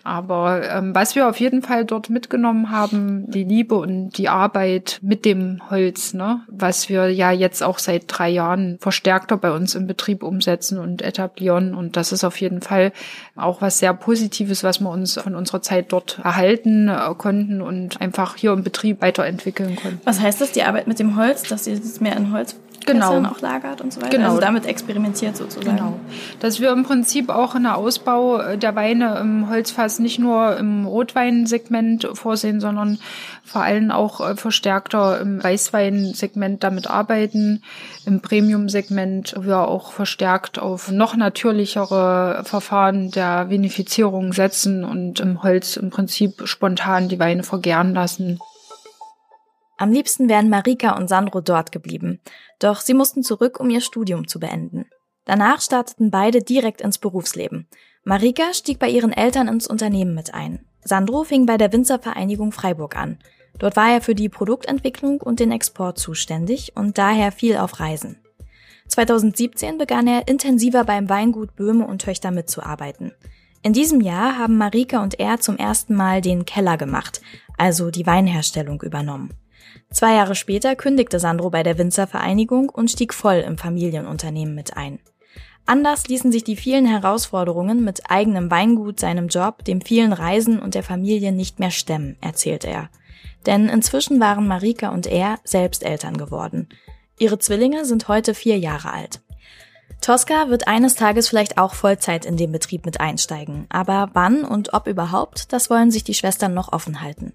[0.04, 4.98] Aber ähm, was wir auf jeden Fall dort mitgenommen haben, die Liebe und die Arbeit
[5.02, 6.42] mit dem Holz, ne?
[6.48, 11.02] was wir ja jetzt auch seit drei Jahren verstärkter bei uns im Betrieb umsetzen und
[11.02, 11.74] etablieren.
[11.74, 12.92] Und das ist auf jeden Fall
[13.36, 18.00] auch was sehr Positives, was wir uns von unserer Zeit dort erhalten äh, konnten und
[18.00, 20.00] einfach hier im Betrieb weiterentwickeln konnten.
[20.04, 23.22] Was heißt das, die Arbeit mit dem Holz, dass ihr das mehr in Holz genau.
[23.24, 24.10] auch lagert und so weiter.
[24.10, 24.28] Genau.
[24.28, 25.76] Also damit experimentiert sozusagen.
[25.76, 26.00] Genau.
[26.40, 30.86] Dass wir im Prinzip auch in der Ausbau der Weine im Holzfass nicht nur im
[30.86, 32.98] Rotweinsegment vorsehen, sondern
[33.44, 37.62] vor allem auch äh, verstärkter im Weißweinsegment damit arbeiten.
[38.06, 45.76] Im Premium-Segment wir auch verstärkt auf noch natürlichere Verfahren der Vinifizierung setzen und im Holz
[45.76, 48.38] im Prinzip spontan die Weine vergären lassen.
[49.76, 52.20] Am liebsten wären Marika und Sandro dort geblieben,
[52.58, 54.86] doch sie mussten zurück, um ihr Studium zu beenden.
[55.24, 57.68] Danach starteten beide direkt ins Berufsleben.
[58.04, 60.64] Marika stieg bei ihren Eltern ins Unternehmen mit ein.
[60.84, 63.18] Sandro fing bei der Winzervereinigung Freiburg an.
[63.58, 68.18] Dort war er für die Produktentwicklung und den Export zuständig und daher viel auf Reisen.
[68.88, 73.12] 2017 begann er intensiver beim Weingut Böhme und Töchter mitzuarbeiten.
[73.62, 77.20] In diesem Jahr haben Marika und er zum ersten Mal den Keller gemacht,
[77.56, 79.32] also die Weinherstellung übernommen.
[79.90, 84.98] Zwei Jahre später kündigte Sandro bei der Winzervereinigung und stieg voll im Familienunternehmen mit ein.
[85.64, 90.74] Anders ließen sich die vielen Herausforderungen mit eigenem Weingut, seinem Job, dem vielen Reisen und
[90.74, 92.90] der Familie nicht mehr stemmen, erzählt er.
[93.46, 96.68] Denn inzwischen waren Marika und er selbst Eltern geworden.
[97.18, 99.20] Ihre Zwillinge sind heute vier Jahre alt.
[100.00, 104.74] Tosca wird eines Tages vielleicht auch Vollzeit in den Betrieb mit einsteigen, aber wann und
[104.74, 107.34] ob überhaupt, das wollen sich die Schwestern noch offen halten.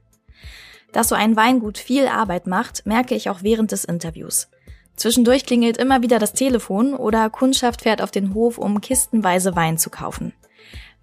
[0.91, 4.50] Dass so ein Weingut viel Arbeit macht, merke ich auch während des Interviews.
[4.95, 9.78] Zwischendurch klingelt immer wieder das Telefon oder Kundschaft fährt auf den Hof, um kistenweise Wein
[9.78, 10.34] zu kaufen.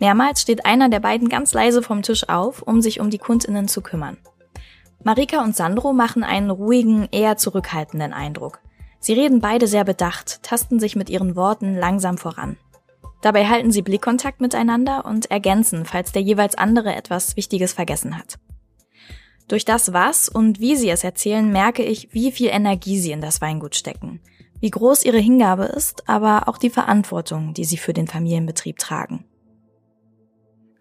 [0.00, 3.68] Mehrmals steht einer der beiden ganz leise vom Tisch auf, um sich um die Kundinnen
[3.68, 4.16] zu kümmern.
[5.04, 8.60] Marika und Sandro machen einen ruhigen, eher zurückhaltenden Eindruck.
[8.98, 12.56] Sie reden beide sehr bedacht, tasten sich mit ihren Worten langsam voran.
[13.20, 18.38] Dabei halten sie Blickkontakt miteinander und ergänzen, falls der jeweils andere etwas Wichtiges vergessen hat.
[19.48, 23.20] Durch das, was und wie sie es erzählen, merke ich, wie viel Energie sie in
[23.20, 24.20] das Weingut stecken,
[24.60, 29.24] wie groß ihre Hingabe ist, aber auch die Verantwortung, die sie für den Familienbetrieb tragen.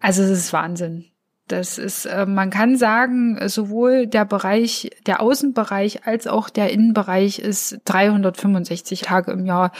[0.00, 1.06] Also es ist Wahnsinn.
[1.46, 7.38] Das ist, äh, man kann sagen, sowohl der Bereich, der Außenbereich als auch der Innenbereich
[7.38, 9.70] ist 365 Tage im Jahr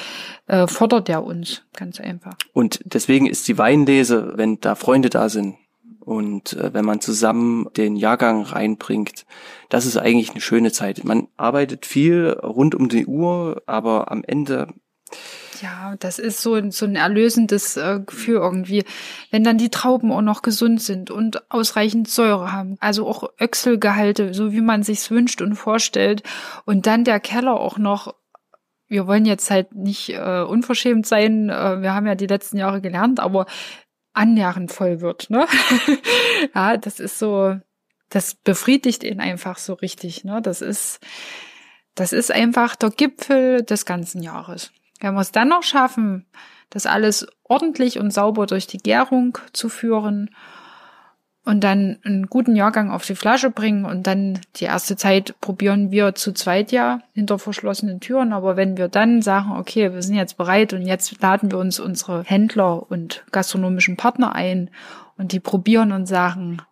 [0.46, 2.34] äh, fordert er uns, ganz einfach.
[2.52, 5.56] Und deswegen ist die Weinlese, wenn da Freunde da sind,
[6.04, 9.26] und äh, wenn man zusammen den Jahrgang reinbringt,
[9.68, 11.04] das ist eigentlich eine schöne Zeit.
[11.04, 14.68] Man arbeitet viel rund um die Uhr, aber am Ende
[15.62, 18.84] ja, das ist so, so ein erlösendes äh, Gefühl irgendwie.
[19.30, 24.34] Wenn dann die Trauben auch noch gesund sind und ausreichend Säure haben, also auch Öchselgehalte,
[24.34, 26.22] so wie man sich's wünscht und vorstellt.
[26.64, 28.14] Und dann der Keller auch noch
[28.86, 32.80] wir wollen jetzt halt nicht äh, unverschämt sein, äh, wir haben ja die letzten Jahre
[32.80, 33.46] gelernt, aber
[34.14, 35.28] annähernd voll wird.
[35.28, 35.46] Ne?
[36.54, 37.58] ja, das ist so,
[38.08, 40.24] das befriedigt ihn einfach so richtig.
[40.24, 40.40] Ne?
[40.40, 41.00] Das ist,
[41.94, 44.72] das ist einfach der Gipfel des ganzen Jahres.
[45.00, 46.26] Wenn wir es dann noch schaffen,
[46.70, 50.34] das alles ordentlich und sauber durch die Gärung zu führen
[51.44, 55.90] und dann einen guten Jahrgang auf die Flasche bringen und dann die erste Zeit probieren
[55.90, 58.32] wir zu zweit ja hinter verschlossenen Türen.
[58.32, 61.78] Aber wenn wir dann sagen, okay, wir sind jetzt bereit und jetzt laden wir uns
[61.80, 64.70] unsere Händler und gastronomischen Partner ein
[65.18, 66.62] und die probieren und sagen,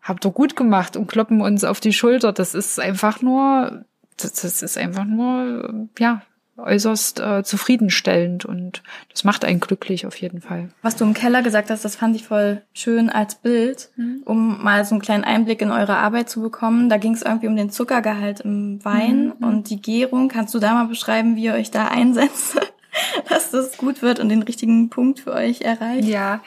[0.00, 2.32] habt ihr gut gemacht und kloppen uns auf die Schulter.
[2.32, 3.84] Das ist einfach nur,
[4.16, 6.22] das, das ist einfach nur, ja,
[6.56, 10.70] äußerst äh, zufriedenstellend und das macht einen glücklich auf jeden Fall.
[10.82, 14.22] Was du im Keller gesagt hast, das fand ich voll schön als Bild, mhm.
[14.24, 16.88] um mal so einen kleinen Einblick in eure Arbeit zu bekommen.
[16.88, 19.46] Da ging es irgendwie um den Zuckergehalt im Wein mhm.
[19.46, 20.28] und die Gärung.
[20.28, 22.60] Kannst du da mal beschreiben, wie ihr euch da einsetzt?
[23.28, 26.08] dass das gut wird und den richtigen Punkt für euch erreicht.
[26.08, 26.40] Ja,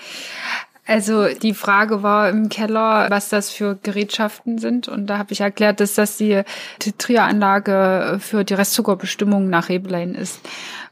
[0.88, 4.88] also die Frage war im Keller, was das für Gerätschaften sind.
[4.88, 6.44] Und da habe ich erklärt, dass das die
[6.80, 10.40] Titrieranlage für die Restzuckerbestimmung nach Rebelein ist.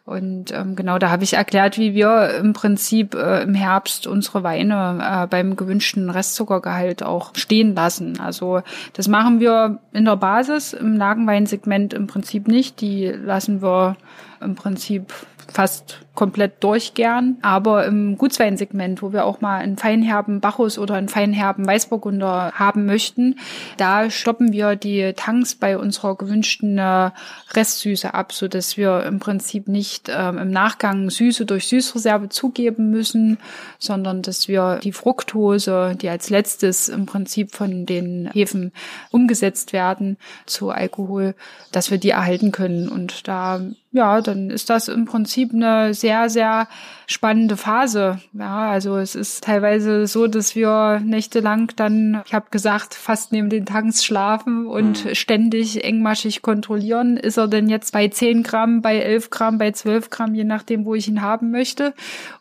[0.05, 4.43] Und ähm, genau da habe ich erklärt, wie wir im Prinzip äh, im Herbst unsere
[4.43, 8.19] Weine äh, beim gewünschten Restzuckergehalt auch stehen lassen.
[8.19, 8.61] Also
[8.93, 12.81] das machen wir in der Basis, im Lagenweinsegment im Prinzip nicht.
[12.81, 13.97] Die lassen wir
[14.41, 15.11] im Prinzip
[15.51, 17.37] fast komplett durchgern.
[17.41, 22.85] Aber im Gutsweinsegment, wo wir auch mal einen feinherben Bacchus oder einen feinherben Weißburgunder haben
[22.85, 23.37] möchten,
[23.77, 27.11] da stoppen wir die Tanks bei unserer gewünschten äh,
[27.53, 32.89] Restsüße ab, so dass wir im Prinzip nicht ähm, im Nachgang Süße durch Süßreserve zugeben
[32.89, 33.37] müssen,
[33.79, 38.71] sondern dass wir die Fructose, die als letztes im Prinzip von den Hefen
[39.11, 41.35] umgesetzt werden zu Alkohol,
[41.71, 42.89] dass wir die erhalten können.
[42.89, 43.61] Und da
[43.95, 46.67] ja, dann ist das im Prinzip eine sehr, sehr
[47.07, 48.19] spannende Phase.
[48.33, 53.49] Ja, also es ist teilweise so, dass wir nächtelang dann, ich habe gesagt, fast neben
[53.49, 55.15] den Tanks schlafen und mhm.
[55.15, 57.17] ständig engmaschig kontrollieren.
[57.17, 60.85] Ist er denn jetzt bei 10 Gramm, bei 11 Gramm, bei 12 Gramm, je nachdem,
[60.85, 61.93] wo ich ihn haben möchte.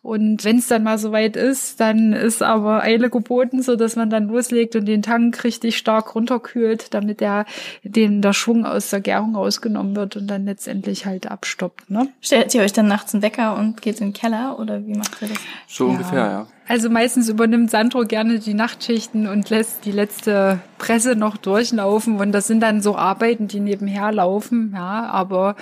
[0.02, 4.10] Und wenn es dann mal soweit ist, dann ist aber Eile geboten, so dass man
[4.10, 7.46] dann loslegt und den Tank richtig stark runterkühlt, damit der,
[7.82, 11.90] dem der Schwung aus der Gärung rausgenommen wird und dann letztendlich halt abstoppt.
[11.90, 12.08] Ne?
[12.20, 15.20] Stellt ihr euch dann nachts einen Wecker und geht in den Keller oder wie macht
[15.22, 15.38] ihr das?
[15.66, 15.90] So ja.
[15.92, 16.46] ungefähr, ja.
[16.66, 22.18] Also meistens übernimmt Sandro gerne die Nachtschichten und lässt die letzte Presse noch durchlaufen.
[22.18, 24.72] Und das sind dann so Arbeiten, die nebenher laufen.
[24.74, 25.56] Ja, aber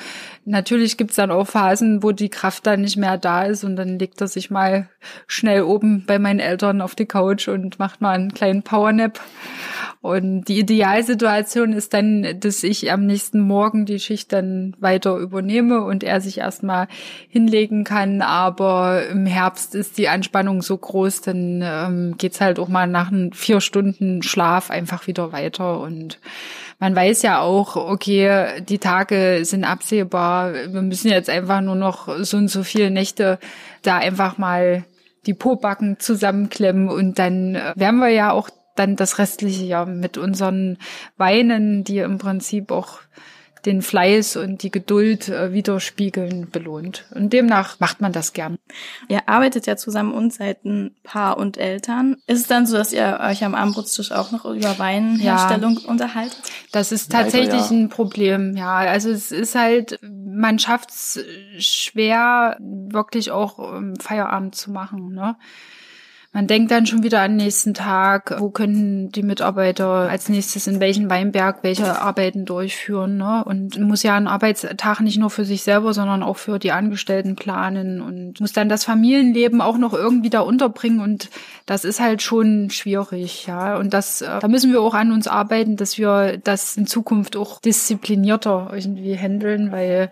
[0.44, 3.64] natürlich gibt's dann auch Phasen, wo die Kraft dann nicht mehr da ist.
[3.64, 4.88] Und dann legt er sich mal
[5.26, 9.20] schnell oben bei meinen Eltern auf die Couch und macht mal einen kleinen Powernap.
[10.02, 15.84] Und die Idealsituation ist dann, dass ich am nächsten Morgen die Schicht dann weiter übernehme
[15.84, 16.88] und er sich erstmal
[17.28, 18.20] hinlegen kann.
[18.20, 23.12] Aber im Herbst ist die Anspannung so groß, dann ähm, geht's halt auch mal nach
[23.32, 25.78] vier Stunden Schlaf einfach wieder weiter.
[25.78, 26.18] Und
[26.80, 30.52] man weiß ja auch, okay, die Tage sind absehbar.
[30.52, 33.38] Wir müssen jetzt einfach nur noch so und so viele Nächte
[33.82, 34.84] da einfach mal
[35.26, 40.18] die Pobacken zusammenklemmen und dann äh, werden wir ja auch dann das restliche Jahr mit
[40.18, 40.78] unseren
[41.16, 43.00] Weinen, die im Prinzip auch
[43.66, 47.06] den Fleiß und die Geduld äh, widerspiegeln, belohnt.
[47.14, 48.58] Und demnach macht man das gern.
[49.08, 52.16] Ihr arbeitet ja zusammen und seid ein Paar und Eltern.
[52.26, 56.40] Ist es dann so, dass ihr euch am Abendbrotstisch auch noch über Weinherstellung ja, unterhaltet?
[56.72, 57.70] Das ist tatsächlich Leider, ja.
[57.70, 58.74] ein Problem, ja.
[58.74, 61.20] Also es ist halt, man schafft es
[61.58, 65.12] schwer, wirklich auch Feierabend zu machen.
[65.12, 65.37] Ne?
[66.35, 70.66] Man denkt dann schon wieder an den nächsten Tag, wo können die Mitarbeiter als nächstes
[70.66, 73.18] in welchen Weinberg welche Arbeiten durchführen.
[73.18, 73.45] Ne?
[73.45, 77.37] Und muss ja einen Arbeitstag nicht nur für sich selber, sondern auch für die Angestellten
[77.37, 81.01] planen und muss dann das Familienleben auch noch irgendwie da unterbringen.
[81.01, 81.29] Und
[81.66, 83.77] das ist halt schon schwierig, ja.
[83.77, 87.37] Und das, äh, da müssen wir auch an uns arbeiten, dass wir das in Zukunft
[87.37, 90.11] auch disziplinierter irgendwie handeln, weil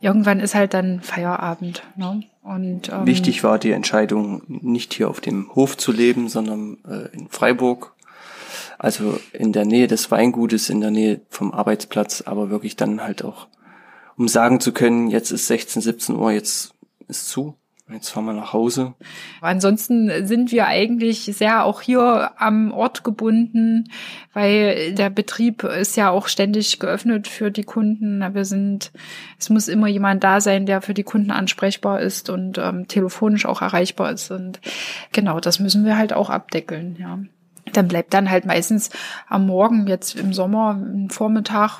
[0.00, 1.82] irgendwann ist halt dann Feierabend.
[1.96, 2.22] Ne?
[2.42, 7.14] Und, ähm, Wichtig war die Entscheidung, nicht hier auf dem Hof zu leben, sondern äh,
[7.16, 7.94] in Freiburg.
[8.78, 13.24] Also in der Nähe des Weingutes, in der Nähe vom Arbeitsplatz, aber wirklich dann halt
[13.24, 13.46] auch,
[14.16, 16.74] um sagen zu können, jetzt ist 16, 17 Uhr, jetzt
[17.06, 17.54] ist zu.
[17.92, 18.94] Jetzt fahren wir nach Hause.
[19.40, 23.90] Ansonsten sind wir eigentlich sehr auch hier am Ort gebunden,
[24.32, 28.22] weil der Betrieb ist ja auch ständig geöffnet für die Kunden.
[28.34, 28.92] Wir sind,
[29.38, 33.46] es muss immer jemand da sein, der für die Kunden ansprechbar ist und ähm, telefonisch
[33.46, 34.30] auch erreichbar ist.
[34.30, 34.60] Und
[35.12, 37.18] genau, das müssen wir halt auch abdeckeln, ja.
[37.72, 38.90] Dann bleibt dann halt meistens
[39.28, 41.78] am Morgen, jetzt im Sommer, im Vormittag,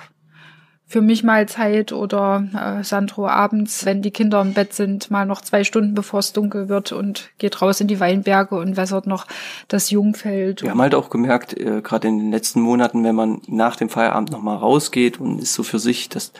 [0.92, 5.24] für mich mal Zeit oder äh, Sandro abends, wenn die Kinder im Bett sind, mal
[5.24, 9.06] noch zwei Stunden bevor es dunkel wird und geht raus in die Weinberge und wässert
[9.06, 9.26] noch
[9.68, 10.60] das Jungfeld.
[10.60, 13.88] Wir haben halt auch gemerkt, äh, gerade in den letzten Monaten, wenn man nach dem
[13.88, 16.32] Feierabend noch mal rausgeht und ist so für sich, das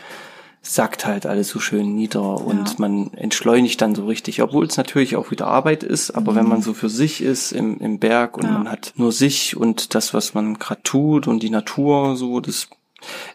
[0.61, 2.75] sackt halt alles so schön nieder und ja.
[2.77, 6.37] man entschleunigt dann so richtig, obwohl es natürlich auch wieder Arbeit ist, aber mhm.
[6.37, 8.51] wenn man so für sich ist im, im Berg und ja.
[8.51, 12.69] man hat nur sich und das, was man gerade tut und die Natur, so, das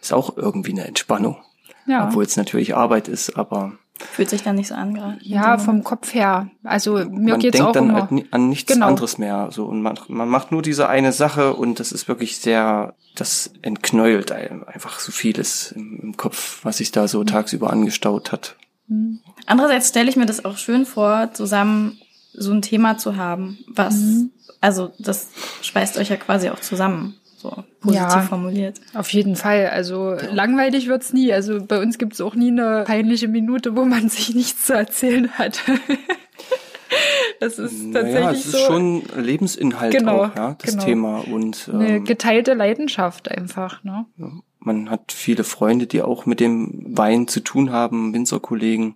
[0.01, 1.37] ist auch irgendwie eine Entspannung.
[1.85, 2.07] Ja.
[2.07, 5.17] Obwohl es natürlich Arbeit ist, aber Fühlt sich dann nicht so an gerade.
[5.21, 6.49] Ja, vom Kopf her.
[6.63, 8.09] Also mir man geht's denkt auch dann immer.
[8.09, 8.87] Halt an nichts genau.
[8.87, 9.49] anderes mehr.
[9.51, 13.51] So und man, man macht nur diese eine Sache und das ist wirklich sehr, das
[13.63, 17.27] entknäult einfach so vieles im, im Kopf, was sich da so mhm.
[17.27, 18.55] tagsüber angestaut hat.
[18.87, 19.19] Mhm.
[19.47, 21.99] Andererseits stelle ich mir das auch schön vor, zusammen
[22.33, 24.31] so ein Thema zu haben, was, mhm.
[24.61, 25.29] also das
[25.61, 27.15] speist euch ja quasi auch zusammen.
[27.55, 28.81] So positiv ja, formuliert.
[28.93, 29.67] Auf jeden Fall.
[29.67, 30.33] Also ja.
[30.33, 31.31] langweilig wird's nie.
[31.33, 35.31] Also bei uns gibt's auch nie eine peinliche Minute, wo man sich nichts zu erzählen
[35.31, 35.61] hat.
[37.39, 40.85] das ist tatsächlich naja, es ist schon Lebensinhalt genau, auch, ja, das genau.
[40.85, 43.83] Thema und ähm, eine geteilte Leidenschaft einfach.
[43.83, 44.05] Ne?
[44.17, 48.95] Ja, man hat viele Freunde, die auch mit dem Wein zu tun haben, Winzerkollegen,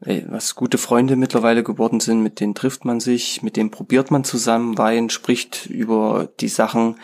[0.00, 4.24] was gute Freunde mittlerweile geworden sind, mit denen trifft man sich, mit denen probiert man
[4.24, 6.96] zusammen Wein, spricht über die Sachen,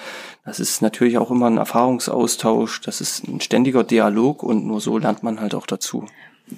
[0.45, 4.99] das ist natürlich auch immer ein Erfahrungsaustausch, das ist ein ständiger Dialog und nur so
[4.99, 6.07] lernt man halt auch dazu.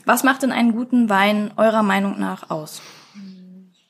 [0.06, 2.80] Was macht denn einen guten Wein eurer Meinung nach aus?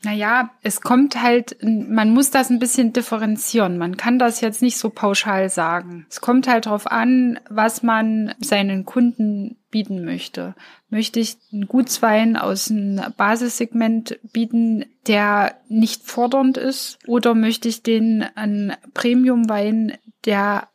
[0.04, 3.78] Naja, es kommt halt, man muss das ein bisschen differenzieren.
[3.78, 6.06] Man kann das jetzt nicht so pauschal sagen.
[6.10, 10.54] Es kommt halt darauf an, was man seinen Kunden bieten möchte.
[10.90, 16.98] Möchte ich einen Gutswein aus einem Basissegment bieten, der nicht fordernd ist?
[17.06, 20.68] Oder möchte ich den einen Premiumwein, der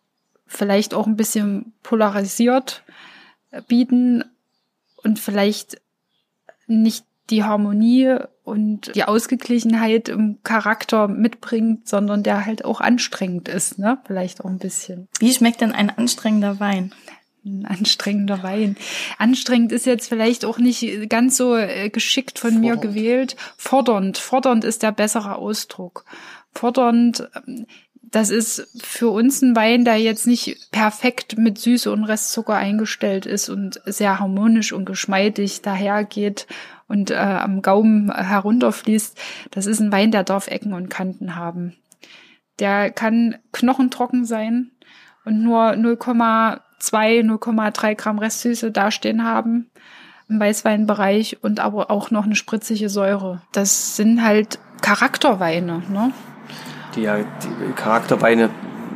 [0.48, 2.84] vielleicht auch ein bisschen polarisiert
[3.68, 4.24] bieten
[5.04, 5.82] und vielleicht
[6.68, 8.18] nicht die Harmonie
[8.50, 14.00] und die Ausgeglichenheit im Charakter mitbringt, sondern der halt auch anstrengend ist, ne?
[14.06, 15.08] Vielleicht auch ein bisschen.
[15.20, 16.94] Wie schmeckt denn ein anstrengender Wein?
[17.46, 18.76] Ein anstrengender Wein.
[19.18, 22.66] Anstrengend ist jetzt vielleicht auch nicht ganz so äh, geschickt von Fordernd.
[22.66, 23.36] mir gewählt.
[23.56, 24.18] Fordernd.
[24.18, 26.04] Fordernd ist der bessere Ausdruck.
[26.54, 27.66] Fordernd, ähm,
[28.12, 33.26] das ist für uns ein Wein, der jetzt nicht perfekt mit Süße und Restzucker eingestellt
[33.26, 36.48] ist und sehr harmonisch und geschmeidig dahergeht
[36.90, 39.18] und äh, am Gaumen herunterfließt.
[39.52, 41.76] Das ist ein Wein, der darf Ecken und Kanten haben.
[42.60, 44.72] Der kann knochentrocken sein
[45.24, 49.70] und nur 0,2, 0,3 Gramm Restsüße dastehen haben
[50.28, 53.42] im Weißweinbereich und aber auch noch eine spritzige Säure.
[53.52, 56.12] Das sind halt Charakterweine, ne?
[56.96, 58.50] Die, die Charakterweine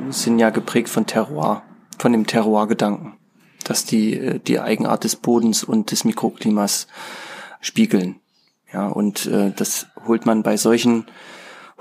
[0.10, 1.64] sind ja geprägt von Terroir,
[1.98, 3.14] von dem Terroir-Gedanken,
[3.64, 6.88] dass die, äh, die Eigenart des Bodens und des Mikroklimas
[7.64, 8.20] spiegeln.
[8.72, 11.06] Ja, und äh, das holt man bei solchen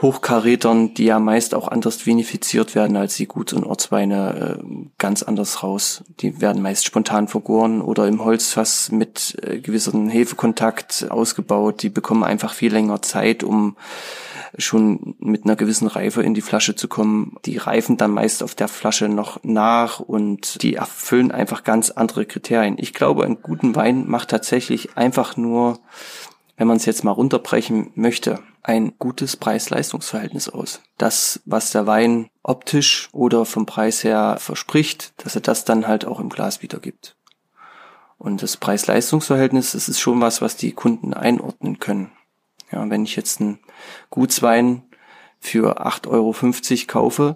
[0.00, 4.64] Hochkarätern, die ja meist auch anders vinifiziert werden als die Guts- und Ortsweine, äh,
[4.98, 6.02] ganz anders raus.
[6.20, 11.82] Die werden meist spontan vergoren oder im Holzfass mit äh, gewissem Hefekontakt ausgebaut.
[11.82, 13.76] Die bekommen einfach viel länger Zeit, um
[14.58, 17.36] schon mit einer gewissen Reife in die Flasche zu kommen.
[17.44, 22.26] Die reifen dann meist auf der Flasche noch nach und die erfüllen einfach ganz andere
[22.26, 22.76] Kriterien.
[22.78, 25.78] Ich glaube, einen guten Wein macht tatsächlich einfach nur,
[26.56, 30.80] wenn man es jetzt mal runterbrechen möchte, ein gutes Preis-Leistungs-Verhältnis aus.
[30.98, 36.04] Das, was der Wein optisch oder vom Preis her verspricht, dass er das dann halt
[36.04, 37.16] auch im Glas wiedergibt.
[38.18, 42.12] Und das Preis-Leistungs-Verhältnis, das ist schon was, was die Kunden einordnen können.
[42.70, 43.58] Ja, wenn ich jetzt einen
[44.10, 44.82] Gutswein
[45.40, 46.34] für 8,50 Euro
[46.86, 47.34] kaufe,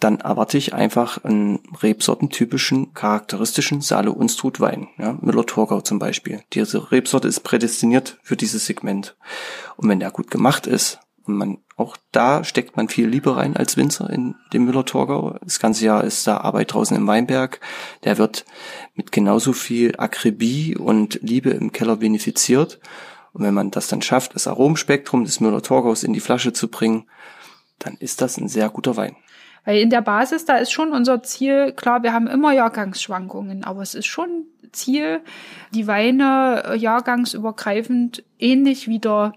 [0.00, 4.88] dann erwarte ich einfach einen rebsortentypischen, charakteristischen Saale Unstrut Wein.
[4.98, 6.42] Ja, Müller-Thurgau zum Beispiel.
[6.54, 9.16] Diese Rebsorte ist prädestiniert für dieses Segment.
[9.76, 13.56] Und wenn der gut gemacht ist, und man, auch da steckt man viel Liebe rein
[13.56, 15.38] als Winzer in dem Müller-Thurgau.
[15.42, 17.60] Das ganze Jahr ist da Arbeit draußen im Weinberg.
[18.04, 18.46] Der wird
[18.94, 22.80] mit genauso viel Akribie und Liebe im Keller benefiziert.
[23.32, 27.04] Und wenn man das dann schafft, das Aromspektrum des Müller-Thurgaus in die Flasche zu bringen,
[27.78, 29.16] dann ist das ein sehr guter Wein.
[29.64, 33.82] Weil in der Basis, da ist schon unser Ziel, klar, wir haben immer Jahrgangsschwankungen, aber
[33.82, 35.20] es ist schon Ziel,
[35.74, 39.34] die Weine äh, jahrgangsübergreifend ähnlich wieder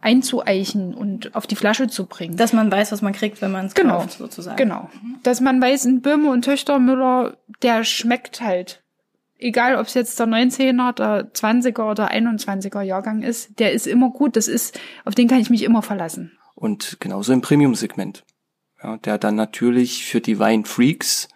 [0.00, 2.36] einzueichen und auf die Flasche zu bringen.
[2.36, 4.56] Dass man weiß, was man kriegt, wenn man es genau, kauft, sozusagen.
[4.56, 4.90] Genau.
[5.22, 8.82] Dass man weiß, ein Böhme und Töchtermüller, der schmeckt halt
[9.38, 14.10] egal ob es jetzt der 19er, der 20er oder 21er Jahrgang ist, der ist immer
[14.10, 14.36] gut.
[14.36, 16.38] Das ist, auf den kann ich mich immer verlassen.
[16.54, 18.24] Und genauso im Premium-Segment.
[18.86, 21.26] Ja, der dann natürlich für die Weinfreaks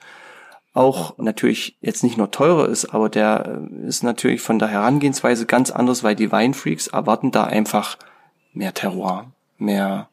[0.73, 5.47] auch natürlich jetzt nicht nur teurer ist, aber der äh, ist natürlich von der Herangehensweise
[5.47, 7.99] ganz anders, weil die Weinfreaks erwarten da einfach
[8.53, 10.09] mehr Terroir, mehr,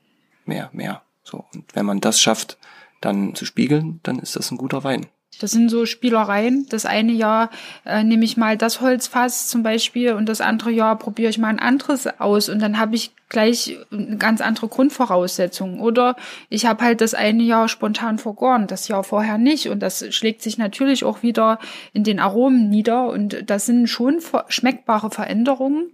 [0.46, 1.04] mehr, mehr.
[1.24, 1.46] So.
[1.54, 2.58] Und wenn man das schafft,
[3.02, 5.06] dann zu spiegeln, dann ist das ein guter Wein.
[5.40, 6.66] Das sind so Spielereien.
[6.70, 7.50] Das eine Jahr
[7.86, 11.50] äh, nehme ich mal das Holzfass zum Beispiel und das andere Jahr probiere ich mal
[11.50, 15.80] ein anderes aus und dann habe ich gleich eine ganz andere Grundvoraussetzungen.
[15.80, 16.16] Oder
[16.50, 19.70] ich habe halt das eine Jahr spontan vergoren, das Jahr vorher nicht.
[19.70, 21.60] Und das schlägt sich natürlich auch wieder
[21.94, 23.10] in den Aromen nieder.
[23.10, 25.92] Und das sind schon schmeckbare Veränderungen.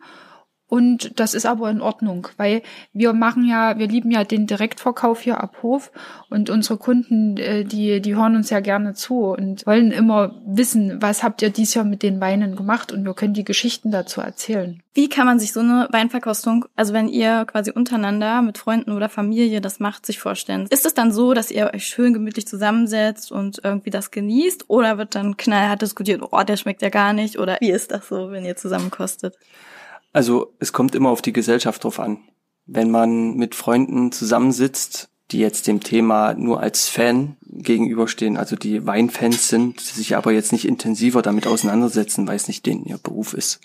[0.74, 2.64] Und das ist aber in Ordnung, weil
[2.94, 5.92] wir machen ja, wir lieben ja den Direktverkauf hier ab Hof
[6.32, 11.00] und unsere Kunden, äh, die, die hören uns ja gerne zu und wollen immer wissen,
[11.00, 14.20] was habt ihr dies Jahr mit den Weinen gemacht und wir können die Geschichten dazu
[14.20, 14.82] erzählen.
[14.96, 19.10] Wie kann man sich so eine Weinverkostung, also wenn ihr quasi untereinander mit Freunden oder
[19.10, 20.66] Familie das macht, sich vorstellen?
[20.72, 24.98] Ist es dann so, dass ihr euch schön gemütlich zusammensetzt und irgendwie das genießt oder
[24.98, 28.32] wird dann knallhart diskutiert, oh, der schmeckt ja gar nicht oder wie ist das so,
[28.32, 29.38] wenn ihr zusammen kostet?
[30.14, 32.20] Also es kommt immer auf die Gesellschaft drauf an.
[32.66, 38.86] Wenn man mit Freunden zusammensitzt, die jetzt dem Thema nur als Fan gegenüberstehen, also die
[38.86, 43.34] Weinfans sind, sich aber jetzt nicht intensiver damit auseinandersetzen, weil es nicht denen ihr Beruf
[43.34, 43.60] ist,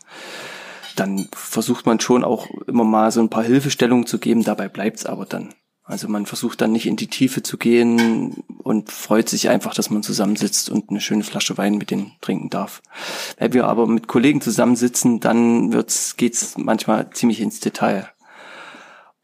[0.97, 5.07] dann versucht man schon auch immer mal so ein paar Hilfestellungen zu geben, dabei bleibt's
[5.07, 5.55] aber dann.
[5.89, 9.89] Also man versucht dann nicht in die Tiefe zu gehen und freut sich einfach, dass
[9.89, 12.83] man zusammensitzt und eine schöne Flasche Wein mit denen trinken darf.
[13.39, 18.07] Wenn wir aber mit Kollegen zusammensitzen, dann wird's, geht's manchmal ziemlich ins Detail.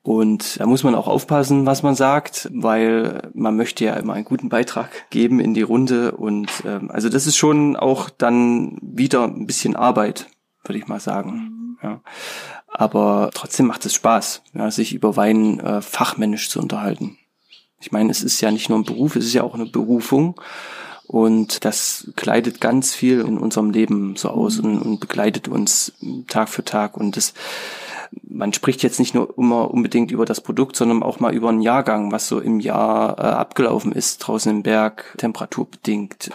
[0.01, 4.25] Und da muss man auch aufpassen, was man sagt, weil man möchte ja immer einen
[4.25, 6.13] guten Beitrag geben in die Runde.
[6.13, 10.29] Und ähm, also das ist schon auch dann wieder ein bisschen Arbeit,
[10.65, 11.77] würde ich mal sagen.
[11.83, 12.01] Ja.
[12.77, 17.17] Aber trotzdem macht es Spaß, ja, sich über Wein äh, fachmännisch zu unterhalten.
[17.81, 20.41] Ich meine, es ist ja nicht nur ein Beruf, es ist ja auch eine Berufung.
[21.07, 25.93] Und das kleidet ganz viel in unserem Leben so aus und, und begleitet uns
[26.27, 26.97] Tag für Tag.
[26.97, 27.35] Und das,
[28.23, 31.61] man spricht jetzt nicht nur immer unbedingt über das Produkt, sondern auch mal über einen
[31.61, 36.31] Jahrgang, was so im Jahr äh, abgelaufen ist, draußen im Berg, temperaturbedingt,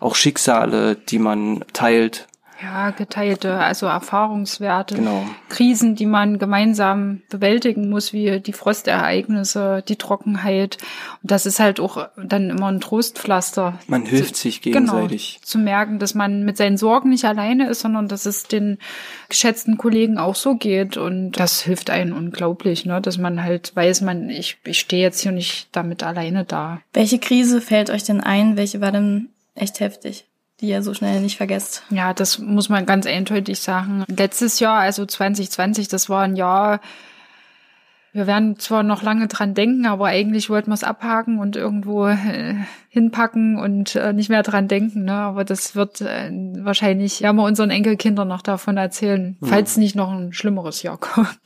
[0.00, 2.26] auch Schicksale, die man teilt,
[2.64, 5.26] ja, geteilte, also Erfahrungswerte, Genau.
[5.48, 10.78] Krisen, die man gemeinsam bewältigen muss, wie die Frostereignisse, die Trockenheit.
[11.22, 13.78] Und das ist halt auch dann immer ein Trostpflaster.
[13.86, 15.34] Man hilft sich gegenseitig.
[15.34, 18.78] Genau, zu merken, dass man mit seinen Sorgen nicht alleine ist, sondern dass es den
[19.28, 20.96] geschätzten Kollegen auch so geht.
[20.96, 23.00] Und das hilft einem unglaublich, ne?
[23.00, 26.80] dass man halt weiß, man, ich, ich stehe jetzt hier nicht damit alleine da.
[26.92, 28.56] Welche Krise fällt euch denn ein?
[28.56, 30.24] Welche war denn echt heftig?
[30.64, 31.84] Die ihr so schnell nicht vergesst.
[31.90, 34.04] Ja, das muss man ganz eindeutig sagen.
[34.08, 36.80] Letztes Jahr, also 2020, das war ein Jahr,
[38.14, 42.06] wir werden zwar noch lange dran denken, aber eigentlich wollten wir es abhaken und irgendwo
[42.06, 42.54] äh,
[42.88, 45.04] hinpacken und äh, nicht mehr dran denken.
[45.04, 45.14] Ne?
[45.14, 49.46] Aber das wird äh, wahrscheinlich, ja, wir unseren Enkelkindern noch davon erzählen, mhm.
[49.46, 51.40] falls nicht noch ein schlimmeres Jahr kommt.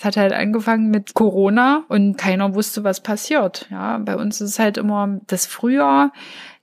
[0.00, 3.66] Es hat halt angefangen mit Corona und keiner wusste, was passiert.
[3.70, 6.12] Ja, bei uns ist es halt immer das Frühjahr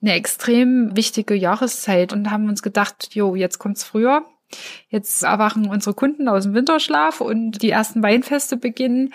[0.05, 4.23] eine extrem wichtige Jahreszeit und haben uns gedacht, jo, jetzt kommt's früher
[4.89, 9.13] Jetzt erwachen unsere Kunden aus dem Winterschlaf und die ersten Weinfeste beginnen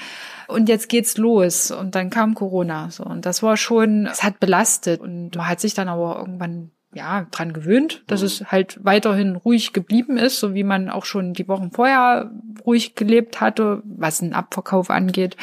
[0.49, 1.70] und jetzt geht's los.
[1.70, 2.91] Und dann kam Corona.
[2.91, 3.05] So.
[3.05, 5.01] Und das war schon, es hat belastet.
[5.01, 9.72] Und man hat sich dann aber irgendwann ja, dran gewöhnt, dass es halt weiterhin ruhig
[9.72, 12.32] geblieben ist, so wie man auch schon die Wochen vorher
[12.66, 15.36] ruhig gelebt hatte, was den Abverkauf angeht.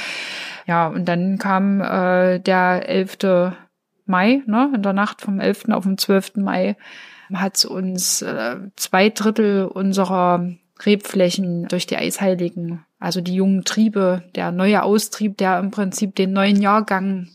[0.68, 3.18] Ja, und dann kam äh, der 11.
[4.08, 5.70] Mai, ne, in der Nacht vom 11.
[5.70, 6.38] auf den 12.
[6.38, 6.76] Mai
[7.34, 10.50] hat uns äh, zwei Drittel unserer
[10.86, 16.34] Rebflächen durch die Eisheiligen, also die jungen Triebe, der neue Austrieb, der im Prinzip den
[16.34, 17.28] neuen Jahrgang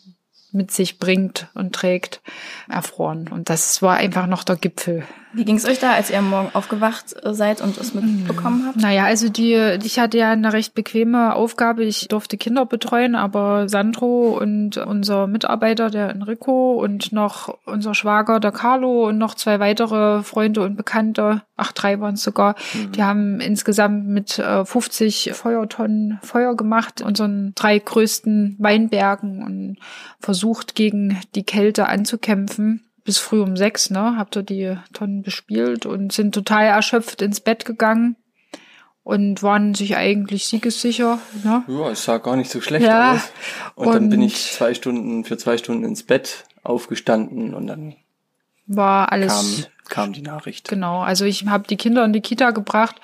[0.53, 2.21] mit sich bringt und trägt,
[2.69, 3.29] erfroren.
[3.29, 6.51] Und das war einfach noch der Gipfel wie ging es euch da, als ihr Morgen
[6.53, 8.77] aufgewacht äh, seid und es mitbekommen habt?
[8.77, 11.85] Naja, also die, ich hatte ja eine recht bequeme Aufgabe.
[11.85, 18.41] Ich durfte Kinder betreuen, aber Sandro und unser Mitarbeiter, der Enrico und noch unser Schwager,
[18.41, 22.93] der Carlo und noch zwei weitere Freunde und Bekannte, ach drei waren es sogar, mhm.
[22.93, 29.77] die haben insgesamt mit 50 äh, Feuertonnen Feuer gemacht, unseren drei größten Weinbergen und
[30.21, 35.87] versucht gegen die Kälte anzukämpfen bis früh um sechs, ne, habt ihr die Tonnen bespielt
[35.87, 38.17] und sind total erschöpft ins Bett gegangen
[39.05, 41.19] und waren sich eigentlich siegessicher.
[41.43, 41.65] Ne?
[41.67, 43.33] Ja, es sah gar nicht so schlecht ja, aus.
[43.75, 47.97] Und, und dann bin ich zwei Stunden für zwei Stunden ins Bett aufgestanden und dann
[48.67, 50.69] war alles kam, kam die Nachricht.
[50.69, 53.01] Genau, also ich habe die Kinder in die Kita gebracht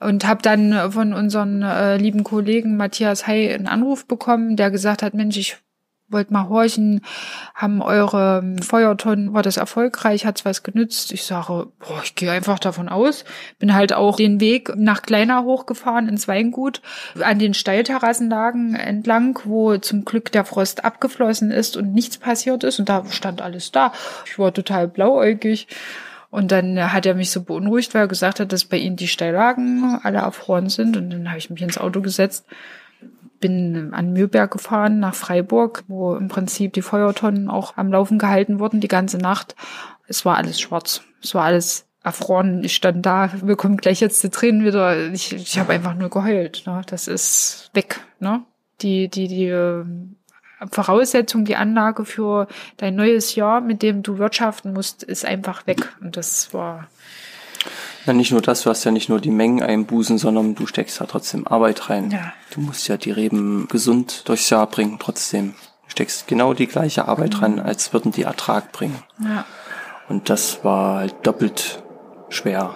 [0.00, 5.02] und habe dann von unseren äh, lieben Kollegen Matthias Hay einen Anruf bekommen, der gesagt
[5.02, 5.58] hat, Mensch, ich
[6.10, 7.02] wollt mal horchen,
[7.54, 11.12] haben eure Feuertonnen, war das erfolgreich, hat's was genützt?
[11.12, 13.24] Ich sage, boah, ich gehe einfach davon aus.
[13.58, 16.80] Bin halt auch den Weg nach Kleiner hochgefahren ins Weingut,
[17.20, 22.78] an den Steilterrassenlagen entlang, wo zum Glück der Frost abgeflossen ist und nichts passiert ist
[22.78, 23.92] und da stand alles da.
[24.26, 25.68] Ich war total blauäugig.
[26.30, 29.08] Und dann hat er mich so beunruhigt, weil er gesagt hat, dass bei ihnen die
[29.08, 30.94] Steillagen alle erfroren sind.
[30.98, 32.44] Und dann habe ich mich ins Auto gesetzt
[33.40, 38.58] bin an Mühlberg gefahren nach Freiburg, wo im Prinzip die Feuertonnen auch am Laufen gehalten
[38.58, 39.54] wurden die ganze Nacht.
[40.06, 41.02] Es war alles schwarz.
[41.22, 42.64] Es war alles erfroren.
[42.64, 45.12] Ich stand da, wir kommen gleich jetzt die Tränen wieder.
[45.12, 46.62] Ich, ich habe einfach nur geheult.
[46.66, 46.82] Ne?
[46.86, 48.00] Das ist weg.
[48.20, 48.42] Ne?
[48.80, 49.84] Die, die, die äh,
[50.70, 55.92] Voraussetzung, die Anlage für dein neues Jahr, mit dem du wirtschaften musst, ist einfach weg.
[56.00, 56.88] Und das war
[58.08, 60.98] ja, nicht nur das, du hast ja nicht nur die Mengen einbußen, sondern du steckst
[60.98, 62.10] ja trotzdem Arbeit rein.
[62.10, 62.32] Ja.
[62.50, 65.54] Du musst ja die Reben gesund durchs Jahr bringen, trotzdem.
[65.84, 67.40] Du steckst genau die gleiche Arbeit mhm.
[67.40, 69.00] rein, als würden die Ertrag bringen.
[69.22, 69.44] Ja.
[70.08, 71.82] Und das war halt doppelt
[72.30, 72.74] schwer.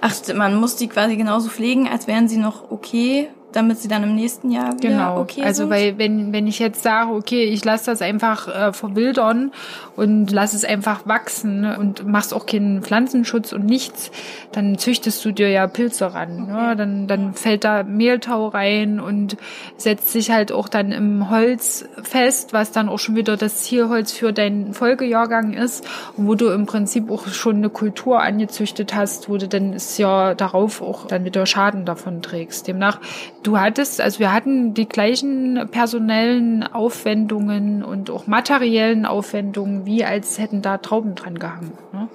[0.00, 4.02] Ach, man muss die quasi genauso pflegen, als wären sie noch okay damit sie dann
[4.02, 5.20] im nächsten Jahr wieder genau.
[5.20, 5.70] okay Also sind?
[5.70, 9.52] weil wenn wenn ich jetzt sage, okay, ich lasse das einfach äh, verwildern
[9.96, 14.10] und lass es einfach wachsen und machst auch keinen Pflanzenschutz und nichts,
[14.52, 16.42] dann züchtest du dir ja Pilze ran.
[16.44, 16.52] Okay.
[16.52, 16.76] Ne?
[16.76, 19.36] Dann dann fällt da Mehltau rein und
[19.76, 24.12] setzt sich halt auch dann im Holz fest, was dann auch schon wieder das Zielholz
[24.12, 25.84] für deinen Folgejahrgang ist
[26.16, 30.34] wo du im Prinzip auch schon eine Kultur angezüchtet hast, wo du dann das Jahr
[30.34, 32.66] darauf auch dann wieder Schaden davon trägst.
[32.66, 33.00] Demnach
[33.42, 40.38] Du hattest, also wir hatten die gleichen personellen Aufwendungen und auch materiellen Aufwendungen, wie als
[40.38, 41.72] hätten da Trauben dran gehangen.
[41.92, 42.08] Ne?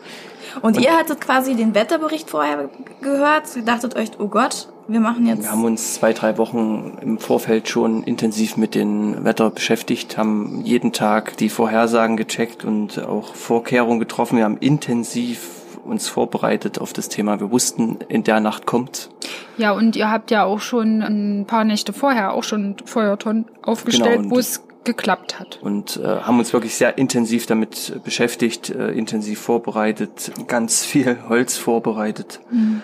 [0.61, 2.69] Und, und ihr hattet quasi den Wetterbericht vorher
[3.01, 5.43] gehört, dachtet euch, oh Gott, wir machen jetzt.
[5.43, 10.61] Wir haben uns zwei, drei Wochen im Vorfeld schon intensiv mit dem Wetter beschäftigt, haben
[10.65, 14.37] jeden Tag die Vorhersagen gecheckt und auch Vorkehrungen getroffen.
[14.37, 15.49] Wir haben intensiv
[15.85, 17.39] uns vorbereitet auf das Thema.
[17.39, 19.09] Wir wussten, in der Nacht kommt.
[19.57, 24.23] Ja, und ihr habt ja auch schon ein paar Nächte vorher auch schon Feuertonnen aufgestellt,
[24.23, 25.59] genau, wo es geklappt hat.
[25.61, 31.57] Und äh, haben uns wirklich sehr intensiv damit beschäftigt, äh, intensiv vorbereitet, ganz viel Holz
[31.57, 32.41] vorbereitet.
[32.51, 32.81] Mhm.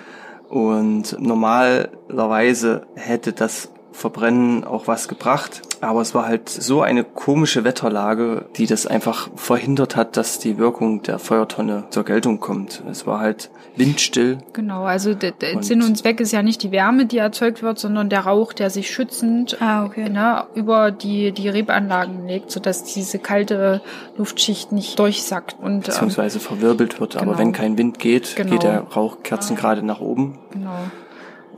[0.48, 5.62] Und normalerweise hätte das Verbrennen auch was gebracht.
[5.82, 10.58] Aber es war halt so eine komische Wetterlage, die das einfach verhindert hat, dass die
[10.58, 12.84] Wirkung der Feuertonne zur Geltung kommt.
[12.90, 14.40] Es war halt windstill.
[14.54, 17.80] Genau, also der, der Sinn und Zweck ist ja nicht die Wärme, die erzeugt wird,
[17.80, 20.10] sondern der Rauch, der sich schützend ah, okay.
[20.10, 23.82] ne, über die, die Rebanlagen legt, sodass diese kalte
[24.18, 25.56] Luftschicht nicht durchsackt.
[25.60, 27.14] Und, ähm, Beziehungsweise verwirbelt wird.
[27.14, 27.24] Genau.
[27.24, 28.52] Aber wenn kein Wind geht, genau.
[28.52, 30.38] geht der Rauch kerzengerade nach oben.
[30.52, 30.78] Genau.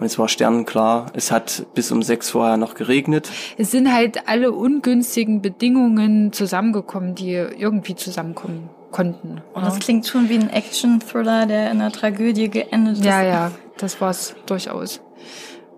[0.02, 1.12] Und es war sternenklar.
[1.14, 3.30] Es hat bis um sechs vorher noch geregnet.
[3.60, 9.42] Es sind halt alle ungünstigen Bedingungen zusammengekommen, die irgendwie zusammenkommen konnten.
[9.54, 13.06] Und das klingt schon wie ein Action-Thriller, der in einer Tragödie geendet ist.
[13.06, 15.02] Ja, ja, das war es durchaus.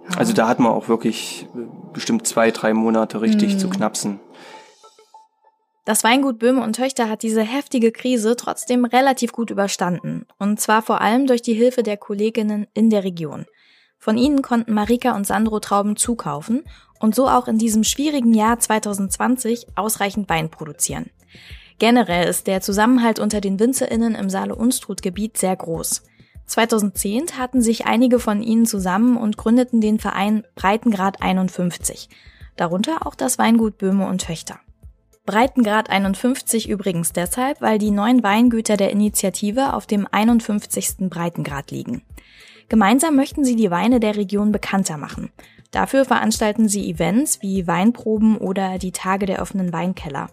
[0.09, 0.17] Ja.
[0.17, 1.49] Also da hat man auch wirklich
[1.91, 3.59] bestimmt zwei, drei Monate richtig mm.
[3.59, 4.21] zu knapsen.
[5.84, 10.26] Das Weingut Böhme und Töchter hat diese heftige Krise trotzdem relativ gut überstanden.
[10.39, 13.45] Und zwar vor allem durch die Hilfe der Kolleginnen in der Region.
[14.04, 16.64] Von ihnen konnten Marika und Sandro Trauben zukaufen
[16.99, 21.10] und so auch in diesem schwierigen Jahr 2020 ausreichend Wein produzieren.
[21.80, 26.04] Generell ist der Zusammenhalt unter den WinzerInnen im Saale-Unstrut-Gebiet sehr groß.
[26.47, 32.10] 2010 taten sich einige von ihnen zusammen und gründeten den Verein Breitengrad 51.
[32.58, 34.60] Darunter auch das Weingut Böhme und Töchter.
[35.26, 41.10] Breitengrad 51 übrigens deshalb, weil die neun Weingüter der Initiative auf dem 51.
[41.10, 42.01] Breitengrad liegen.
[42.70, 45.32] Gemeinsam möchten sie die Weine der Region bekannter machen.
[45.72, 50.30] Dafür veranstalten sie Events wie Weinproben oder die Tage der offenen Weinkeller.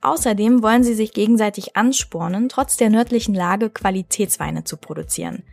[0.00, 5.44] Außerdem wollen sie sich gegenseitig anspornen, trotz der nördlichen Lage Qualitätsweine zu produzieren.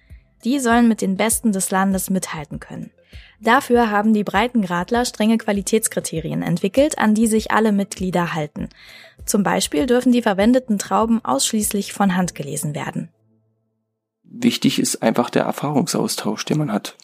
[0.43, 2.91] Die sollen mit den Besten des Landes mithalten können.
[3.41, 8.69] Dafür haben die Breitengradler strenge Qualitätskriterien entwickelt, an die sich alle Mitglieder halten.
[9.25, 13.09] Zum Beispiel dürfen die verwendeten Trauben ausschließlich von Hand gelesen werden
[14.31, 16.95] wichtig ist einfach der Erfahrungsaustausch, den man hat.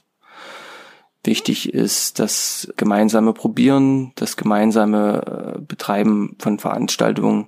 [1.24, 7.48] Wichtig ist das gemeinsame Probieren, das gemeinsame äh, Betreiben von Veranstaltungen,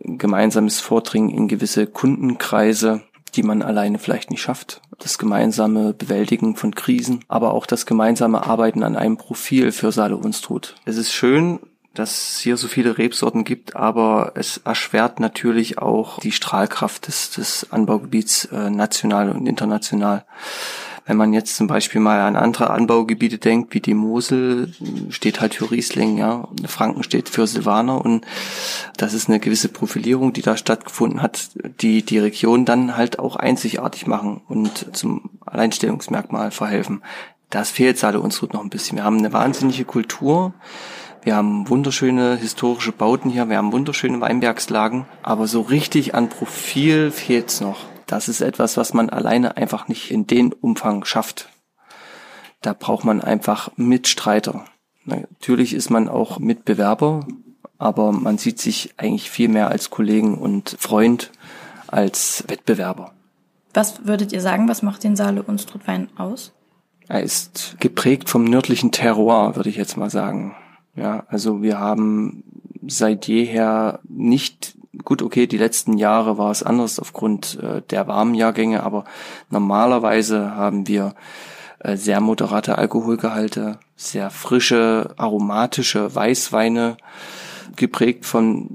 [0.00, 3.02] gemeinsames Vordringen in gewisse Kundenkreise,
[3.34, 4.80] die man alleine vielleicht nicht schafft.
[4.98, 10.16] Das gemeinsame Bewältigen von Krisen, aber auch das gemeinsame Arbeiten an einem Profil für Saale
[10.16, 10.74] Unstrut.
[10.86, 11.60] Es ist schön,
[11.94, 17.30] dass es hier so viele Rebsorten gibt, aber es erschwert natürlich auch die Strahlkraft des,
[17.30, 20.24] des Anbaugebiets äh, national und international.
[21.04, 24.72] Wenn man jetzt zum Beispiel mal an andere Anbaugebiete denkt, wie die Mosel,
[25.10, 28.24] steht halt für Riesling, ja, Franken steht für Silvaner und
[28.96, 33.34] das ist eine gewisse Profilierung, die da stattgefunden hat, die die Region dann halt auch
[33.34, 37.02] einzigartig machen und zum Alleinstellungsmerkmal verhelfen.
[37.50, 38.96] Das fehlt Saale Unsrut noch ein bisschen.
[38.96, 40.54] Wir haben eine wahnsinnige Kultur,
[41.22, 47.10] wir haben wunderschöne historische Bauten hier, wir haben wunderschöne Weinbergslagen, aber so richtig an Profil
[47.10, 47.78] fehlt's noch.
[48.06, 51.48] Das ist etwas, was man alleine einfach nicht in den Umfang schafft.
[52.60, 54.64] Da braucht man einfach Mitstreiter.
[55.04, 57.26] Natürlich ist man auch Mitbewerber,
[57.78, 61.30] aber man sieht sich eigentlich viel mehr als Kollegen und Freund
[61.86, 63.12] als Wettbewerber.
[63.74, 66.52] Was würdet ihr sagen, was macht den Saale Unstrutwein aus?
[67.08, 70.54] Er ist geprägt vom nördlichen Terroir, würde ich jetzt mal sagen.
[70.94, 72.44] Ja, also wir haben
[72.86, 78.34] seit jeher nicht, gut, okay, die letzten Jahre war es anders aufgrund äh, der warmen
[78.34, 79.04] Jahrgänge, aber
[79.48, 81.14] normalerweise haben wir
[81.78, 86.96] äh, sehr moderate Alkoholgehalte, sehr frische, aromatische Weißweine,
[87.76, 88.68] geprägt von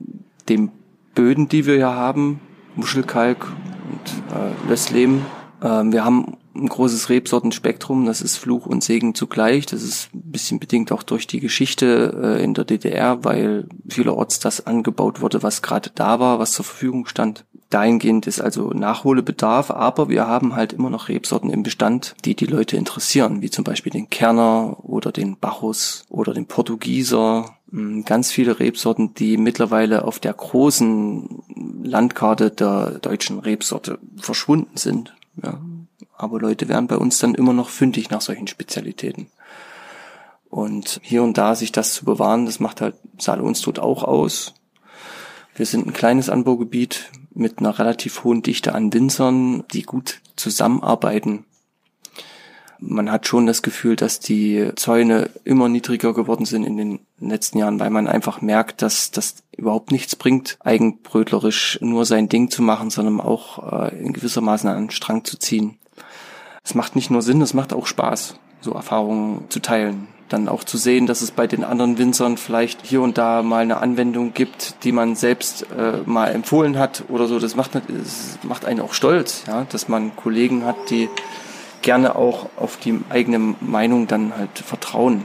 [0.50, 0.72] den
[1.14, 2.40] Böden, die wir hier haben,
[2.76, 3.46] Muschelkalk
[3.92, 5.26] und äh, Lösslehm.
[5.64, 9.66] Ähm, wir haben ein großes Rebsortenspektrum, das ist Fluch und Segen zugleich.
[9.66, 14.40] Das ist ein bisschen bedingt auch durch die Geschichte äh, in der DDR, weil vielerorts
[14.40, 17.46] das angebaut wurde, was gerade da war, was zur Verfügung stand.
[17.70, 22.46] Dahingehend ist also Nachholbedarf, aber wir haben halt immer noch Rebsorten im Bestand, die die
[22.46, 27.58] Leute interessieren, wie zum Beispiel den Kerner oder den Bacchus oder den Portugieser.
[27.72, 31.44] Hm, ganz viele Rebsorten, die mittlerweile auf der großen
[31.84, 35.14] Landkarte der deutschen Rebsorte verschwunden sind.
[35.44, 35.60] Ja,
[36.18, 39.28] aber Leute werden bei uns dann immer noch fündig nach solchen Spezialitäten.
[40.50, 44.54] Und hier und da sich das zu bewahren, das macht halt Saale Unstrut auch aus.
[45.56, 51.46] Wir sind ein kleines Anbaugebiet mit einer relativ hohen Dichte an Winzern, die gut zusammenarbeiten.
[52.80, 57.58] Man hat schon das Gefühl, dass die Zäune immer niedriger geworden sind in den letzten
[57.58, 62.62] Jahren, weil man einfach merkt, dass das überhaupt nichts bringt, eigenbrötlerisch nur sein Ding zu
[62.62, 65.80] machen, sondern auch äh, in gewisser Maßen an den Strang zu ziehen.
[66.68, 70.66] Es macht nicht nur Sinn, es macht auch Spaß, so Erfahrungen zu teilen dann auch
[70.66, 74.34] zu sehen, dass es bei den anderen Winzern vielleicht hier und da mal eine Anwendung
[74.34, 77.40] gibt, die man selbst äh, mal empfohlen hat oder so.
[77.40, 81.10] Das macht, das macht einen auch stolz, ja, dass man Kollegen hat, die
[81.82, 85.24] gerne auch auf die eigene Meinung dann halt vertrauen.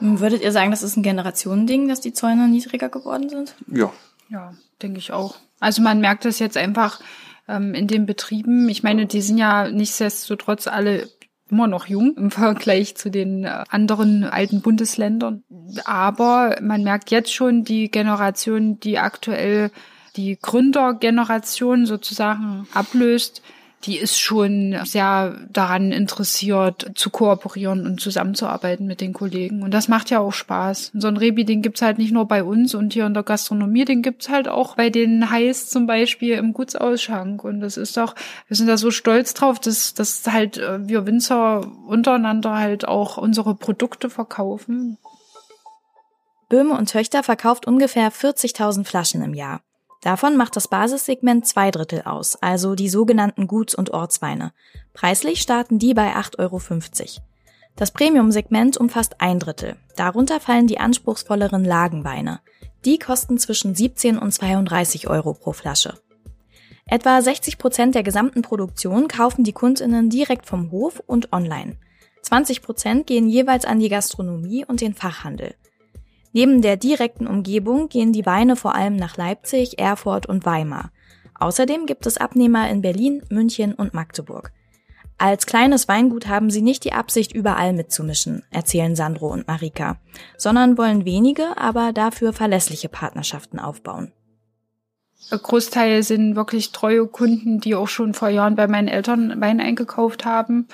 [0.00, 3.54] Würdet ihr sagen, das ist ein Generationending, dass die Zäune niedriger geworden sind?
[3.68, 3.90] Ja.
[4.28, 5.36] Ja, denke ich auch.
[5.60, 7.00] Also man merkt das jetzt einfach
[7.48, 8.68] ähm, in den Betrieben.
[8.68, 11.08] Ich meine, die sind ja nichtsdestotrotz alle
[11.50, 15.44] immer noch jung im Vergleich zu den äh, anderen alten Bundesländern.
[15.84, 19.70] Aber man merkt jetzt schon die Generation, die aktuell
[20.16, 23.42] die Gründergeneration sozusagen ablöst,
[23.84, 29.62] die ist schon sehr daran interessiert, zu kooperieren und zusammenzuarbeiten mit den Kollegen.
[29.62, 30.92] Und das macht ja auch Spaß.
[30.94, 33.24] Und so ein Rebi, den gibt's halt nicht nur bei uns und hier in der
[33.24, 37.42] Gastronomie, den gibt's halt auch bei den Heiß zum Beispiel im Gutsausschank.
[37.42, 38.14] Und das ist doch,
[38.46, 43.16] wir sind da so stolz drauf, dass, dass halt äh, wir Winzer untereinander halt auch
[43.16, 44.98] unsere Produkte verkaufen.
[46.48, 49.60] Böhme und Töchter verkauft ungefähr 40.000 Flaschen im Jahr.
[50.02, 54.52] Davon macht das Basissegment zwei Drittel aus, also die sogenannten Guts- und Ortsweine.
[54.94, 56.60] Preislich starten die bei 8,50 Euro.
[57.76, 59.76] Das Premium-Segment umfasst ein Drittel.
[59.96, 62.40] Darunter fallen die anspruchsvolleren Lagenweine.
[62.84, 65.94] Die kosten zwischen 17 und 32 Euro pro Flasche.
[66.86, 71.76] Etwa 60 Prozent der gesamten Produktion kaufen die Kundinnen direkt vom Hof und online.
[72.22, 75.54] 20 Prozent gehen jeweils an die Gastronomie und den Fachhandel.
[76.32, 80.90] Neben der direkten Umgebung gehen die Weine vor allem nach Leipzig, Erfurt und Weimar.
[81.38, 84.52] Außerdem gibt es Abnehmer in Berlin, München und Magdeburg.
[85.18, 89.98] Als kleines Weingut haben sie nicht die Absicht, überall mitzumischen, erzählen Sandro und Marika,
[90.36, 94.12] sondern wollen wenige, aber dafür verlässliche Partnerschaften aufbauen.
[95.30, 99.60] Ein Großteil sind wirklich treue Kunden, die auch schon vor Jahren bei meinen Eltern Wein
[99.60, 100.66] eingekauft haben.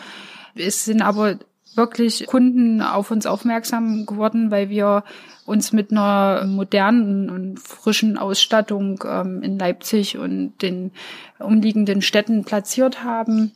[0.55, 1.39] Es sind aber
[1.79, 5.05] wirklich Kunden auf uns aufmerksam geworden, weil wir
[5.47, 10.91] uns mit einer modernen und frischen Ausstattung ähm, in Leipzig und den
[11.39, 13.53] umliegenden Städten platziert haben.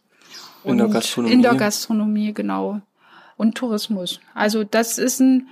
[0.65, 1.35] In der Gastronomie.
[1.35, 2.81] In der Gastronomie, genau.
[3.37, 4.21] Und Tourismus.
[4.35, 5.49] Also das ist ein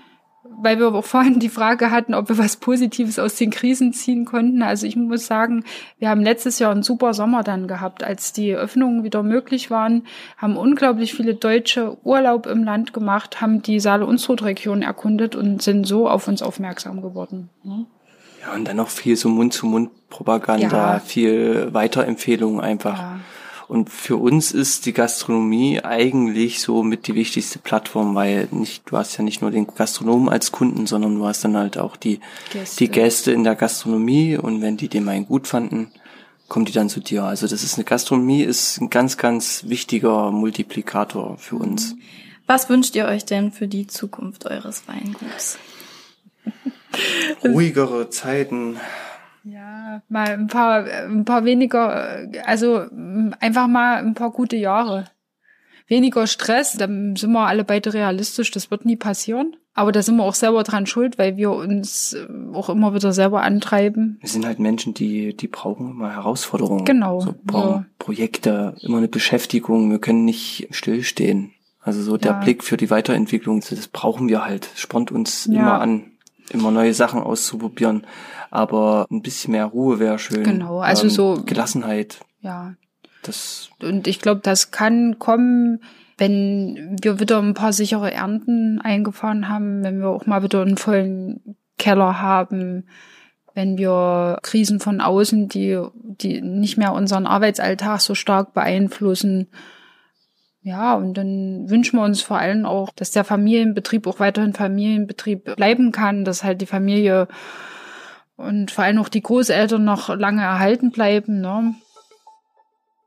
[0.58, 4.24] weil wir auch vorhin die Frage hatten, ob wir was Positives aus den Krisen ziehen
[4.24, 4.62] konnten.
[4.62, 5.64] Also ich muss sagen,
[5.98, 10.04] wir haben letztes Jahr einen super Sommer dann gehabt, als die Öffnungen wieder möglich waren,
[10.36, 16.08] haben unglaublich viele Deutsche Urlaub im Land gemacht, haben die Saale-Unstrut-Region erkundet und sind so
[16.08, 17.48] auf uns aufmerksam geworden.
[17.64, 20.98] Ja, und dann noch viel so Mund-zu-Mund-Propaganda, ja.
[20.98, 22.98] viel Weiterempfehlungen einfach.
[22.98, 23.20] Ja.
[23.70, 28.96] Und für uns ist die Gastronomie eigentlich so mit die wichtigste Plattform, weil nicht, du
[28.96, 32.18] hast ja nicht nur den Gastronomen als Kunden, sondern du hast dann halt auch die
[32.52, 35.92] Gäste, die Gäste in der Gastronomie und wenn die den Wein gut fanden,
[36.48, 37.22] kommen die dann zu dir.
[37.22, 41.94] Also das ist eine Gastronomie, ist ein ganz, ganz wichtiger Multiplikator für uns.
[42.48, 45.58] Was wünscht ihr euch denn für die Zukunft eures Weinguts?
[47.44, 48.80] Ruhigere Zeiten,
[49.44, 52.84] ja, mal ein paar, ein paar weniger, also
[53.40, 55.04] einfach mal ein paar gute Jahre.
[55.86, 59.56] Weniger Stress, dann sind wir alle beide realistisch, das wird nie passieren.
[59.72, 62.16] Aber da sind wir auch selber dran schuld, weil wir uns
[62.52, 64.18] auch immer wieder selber antreiben.
[64.20, 66.84] Wir sind halt Menschen, die, die brauchen immer Herausforderungen.
[66.84, 67.20] Genau.
[67.20, 67.86] So brauchen ja.
[67.98, 69.90] Projekte, immer eine Beschäftigung.
[69.90, 71.52] Wir können nicht stillstehen.
[71.80, 72.40] Also so der ja.
[72.40, 74.68] Blick für die Weiterentwicklung, das brauchen wir halt.
[74.74, 75.60] Spornt uns ja.
[75.60, 76.12] immer an,
[76.50, 78.04] immer neue Sachen auszuprobieren
[78.50, 80.42] aber ein bisschen mehr Ruhe wäre schön.
[80.42, 82.20] Genau, also ähm, so Gelassenheit.
[82.40, 82.74] Ja.
[83.22, 85.82] Das und ich glaube, das kann kommen,
[86.18, 90.78] wenn wir wieder ein paar sichere Ernten eingefahren haben, wenn wir auch mal wieder einen
[90.78, 92.86] vollen Keller haben,
[93.54, 99.48] wenn wir Krisen von außen, die die nicht mehr unseren Arbeitsalltag so stark beeinflussen.
[100.62, 105.56] Ja, und dann wünschen wir uns vor allem auch, dass der Familienbetrieb auch weiterhin Familienbetrieb
[105.56, 107.28] bleiben kann, dass halt die Familie
[108.36, 111.40] und vor allem auch die Großeltern noch lange erhalten bleiben.
[111.40, 111.74] Ne?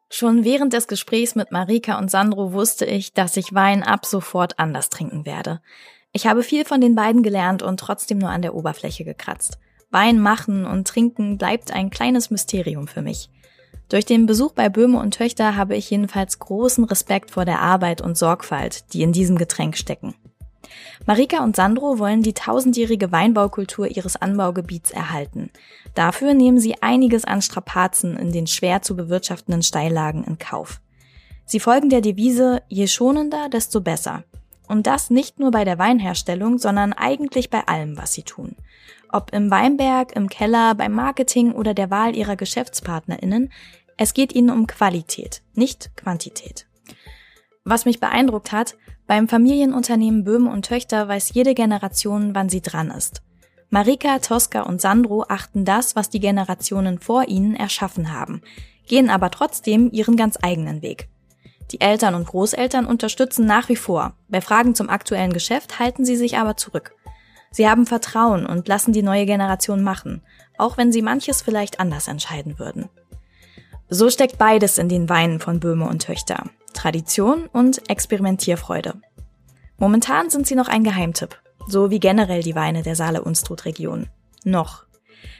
[0.10, 4.58] Schon während des Gesprächs mit Marika und Sandro wusste ich, dass ich Wein ab sofort
[4.60, 5.62] anders trinken werde.
[6.12, 9.60] Ich habe viel von den beiden gelernt und trotzdem nur an der Oberfläche gekratzt.
[9.90, 13.30] Wein machen und trinken bleibt ein kleines Mysterium für mich.
[13.90, 18.02] Durch den Besuch bei Böhme und Töchter habe ich jedenfalls großen Respekt vor der Arbeit
[18.02, 20.16] und Sorgfalt, die in diesem Getränk stecken.
[21.06, 25.52] Marika und Sandro wollen die tausendjährige Weinbaukultur ihres Anbaugebiets erhalten.
[25.96, 30.82] Dafür nehmen sie einiges an Strapazen in den schwer zu bewirtschaftenden Steillagen in Kauf.
[31.46, 34.24] Sie folgen der Devise je schonender, desto besser.
[34.68, 38.56] Und das nicht nur bei der Weinherstellung, sondern eigentlich bei allem, was sie tun.
[39.14, 43.54] Ob im Weinberg, im Keller, beim Marketing oder der Wahl ihrer Geschäftspartnerinnen,
[43.96, 46.66] es geht ihnen um Qualität, nicht Quantität.
[47.64, 52.90] Was mich beeindruckt hat, beim Familienunternehmen Böhm und Töchter weiß jede Generation, wann sie dran
[52.90, 53.22] ist.
[53.70, 58.42] Marika, Tosca und Sandro achten das, was die Generationen vor ihnen erschaffen haben,
[58.88, 61.08] gehen aber trotzdem ihren ganz eigenen Weg.
[61.72, 64.16] Die Eltern und Großeltern unterstützen nach wie vor.
[64.28, 66.96] Bei Fragen zum aktuellen Geschäft halten sie sich aber zurück.
[67.54, 70.24] Sie haben Vertrauen und lassen die neue Generation machen,
[70.58, 72.90] auch wenn sie manches vielleicht anders entscheiden würden.
[73.90, 76.50] So steckt beides in den Weinen von Böhme und Töchter.
[76.74, 78.96] Tradition und Experimentierfreude.
[79.78, 84.10] Momentan sind sie noch ein Geheimtipp, so wie generell die Weine der Saale-Unstrut-Region.
[84.44, 84.86] Noch.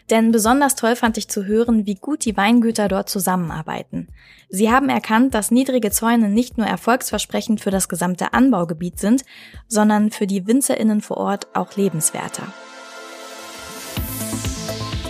[0.10, 4.08] Denn besonders toll fand ich zu hören, wie gut die Weingüter dort zusammenarbeiten.
[4.50, 9.24] Sie haben erkannt, dass niedrige Zäune nicht nur erfolgsversprechend für das gesamte Anbaugebiet sind,
[9.68, 12.44] sondern für die WinzerInnen vor Ort auch lebenswerter.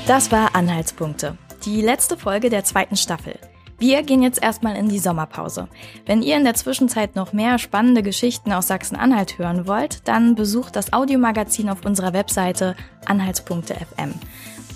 [0.07, 3.39] Das war Anhaltspunkte, die letzte Folge der zweiten Staffel.
[3.80, 5.67] Wir gehen jetzt erstmal in die Sommerpause.
[6.05, 10.76] Wenn ihr in der Zwischenzeit noch mehr spannende Geschichten aus Sachsen-Anhalt hören wollt, dann besucht
[10.76, 14.13] das Audiomagazin auf unserer Webseite anhaltspunkte.fm.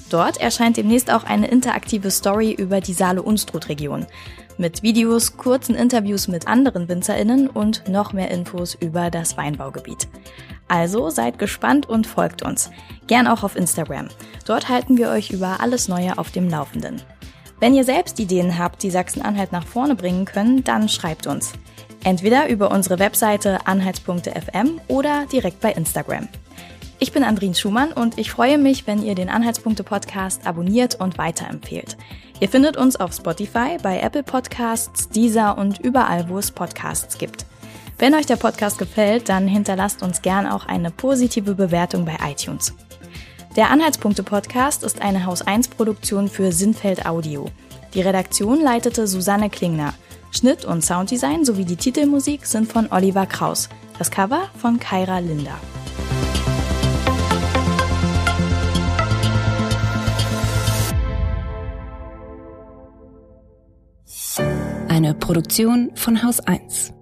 [0.09, 4.05] Dort erscheint demnächst auch eine interaktive Story über die Saale-Unstrut-Region.
[4.57, 10.07] Mit Videos, kurzen Interviews mit anderen WinzerInnen und noch mehr Infos über das Weinbaugebiet.
[10.67, 12.71] Also seid gespannt und folgt uns.
[13.07, 14.07] Gern auch auf Instagram.
[14.45, 17.01] Dort halten wir euch über alles Neue auf dem Laufenden.
[17.59, 21.53] Wenn ihr selbst Ideen habt, die Sachsen-Anhalt nach vorne bringen können, dann schreibt uns.
[22.03, 26.27] Entweder über unsere Webseite anhaltspunkte.fm oder direkt bei Instagram.
[26.99, 31.19] Ich bin Andrin Schumann und ich freue mich, wenn ihr den Anhaltspunkte Podcast abonniert und
[31.19, 31.95] weiterempfehlt.
[32.39, 37.45] Ihr findet uns auf Spotify, bei Apple Podcasts, Deezer und überall, wo es Podcasts gibt.
[37.99, 42.73] Wenn euch der Podcast gefällt, dann hinterlasst uns gern auch eine positive Bewertung bei iTunes.
[43.55, 47.49] Der Anhaltspunkte Podcast ist eine Haus 1 Produktion für Sinnfeld Audio.
[47.93, 49.93] Die Redaktion leitete Susanne Klingner.
[50.31, 53.69] Schnitt und Sounddesign sowie die Titelmusik sind von Oliver Kraus.
[53.99, 55.57] Das Cover von Kaira Linder.
[64.97, 66.96] Eine Produktion von Haus 1.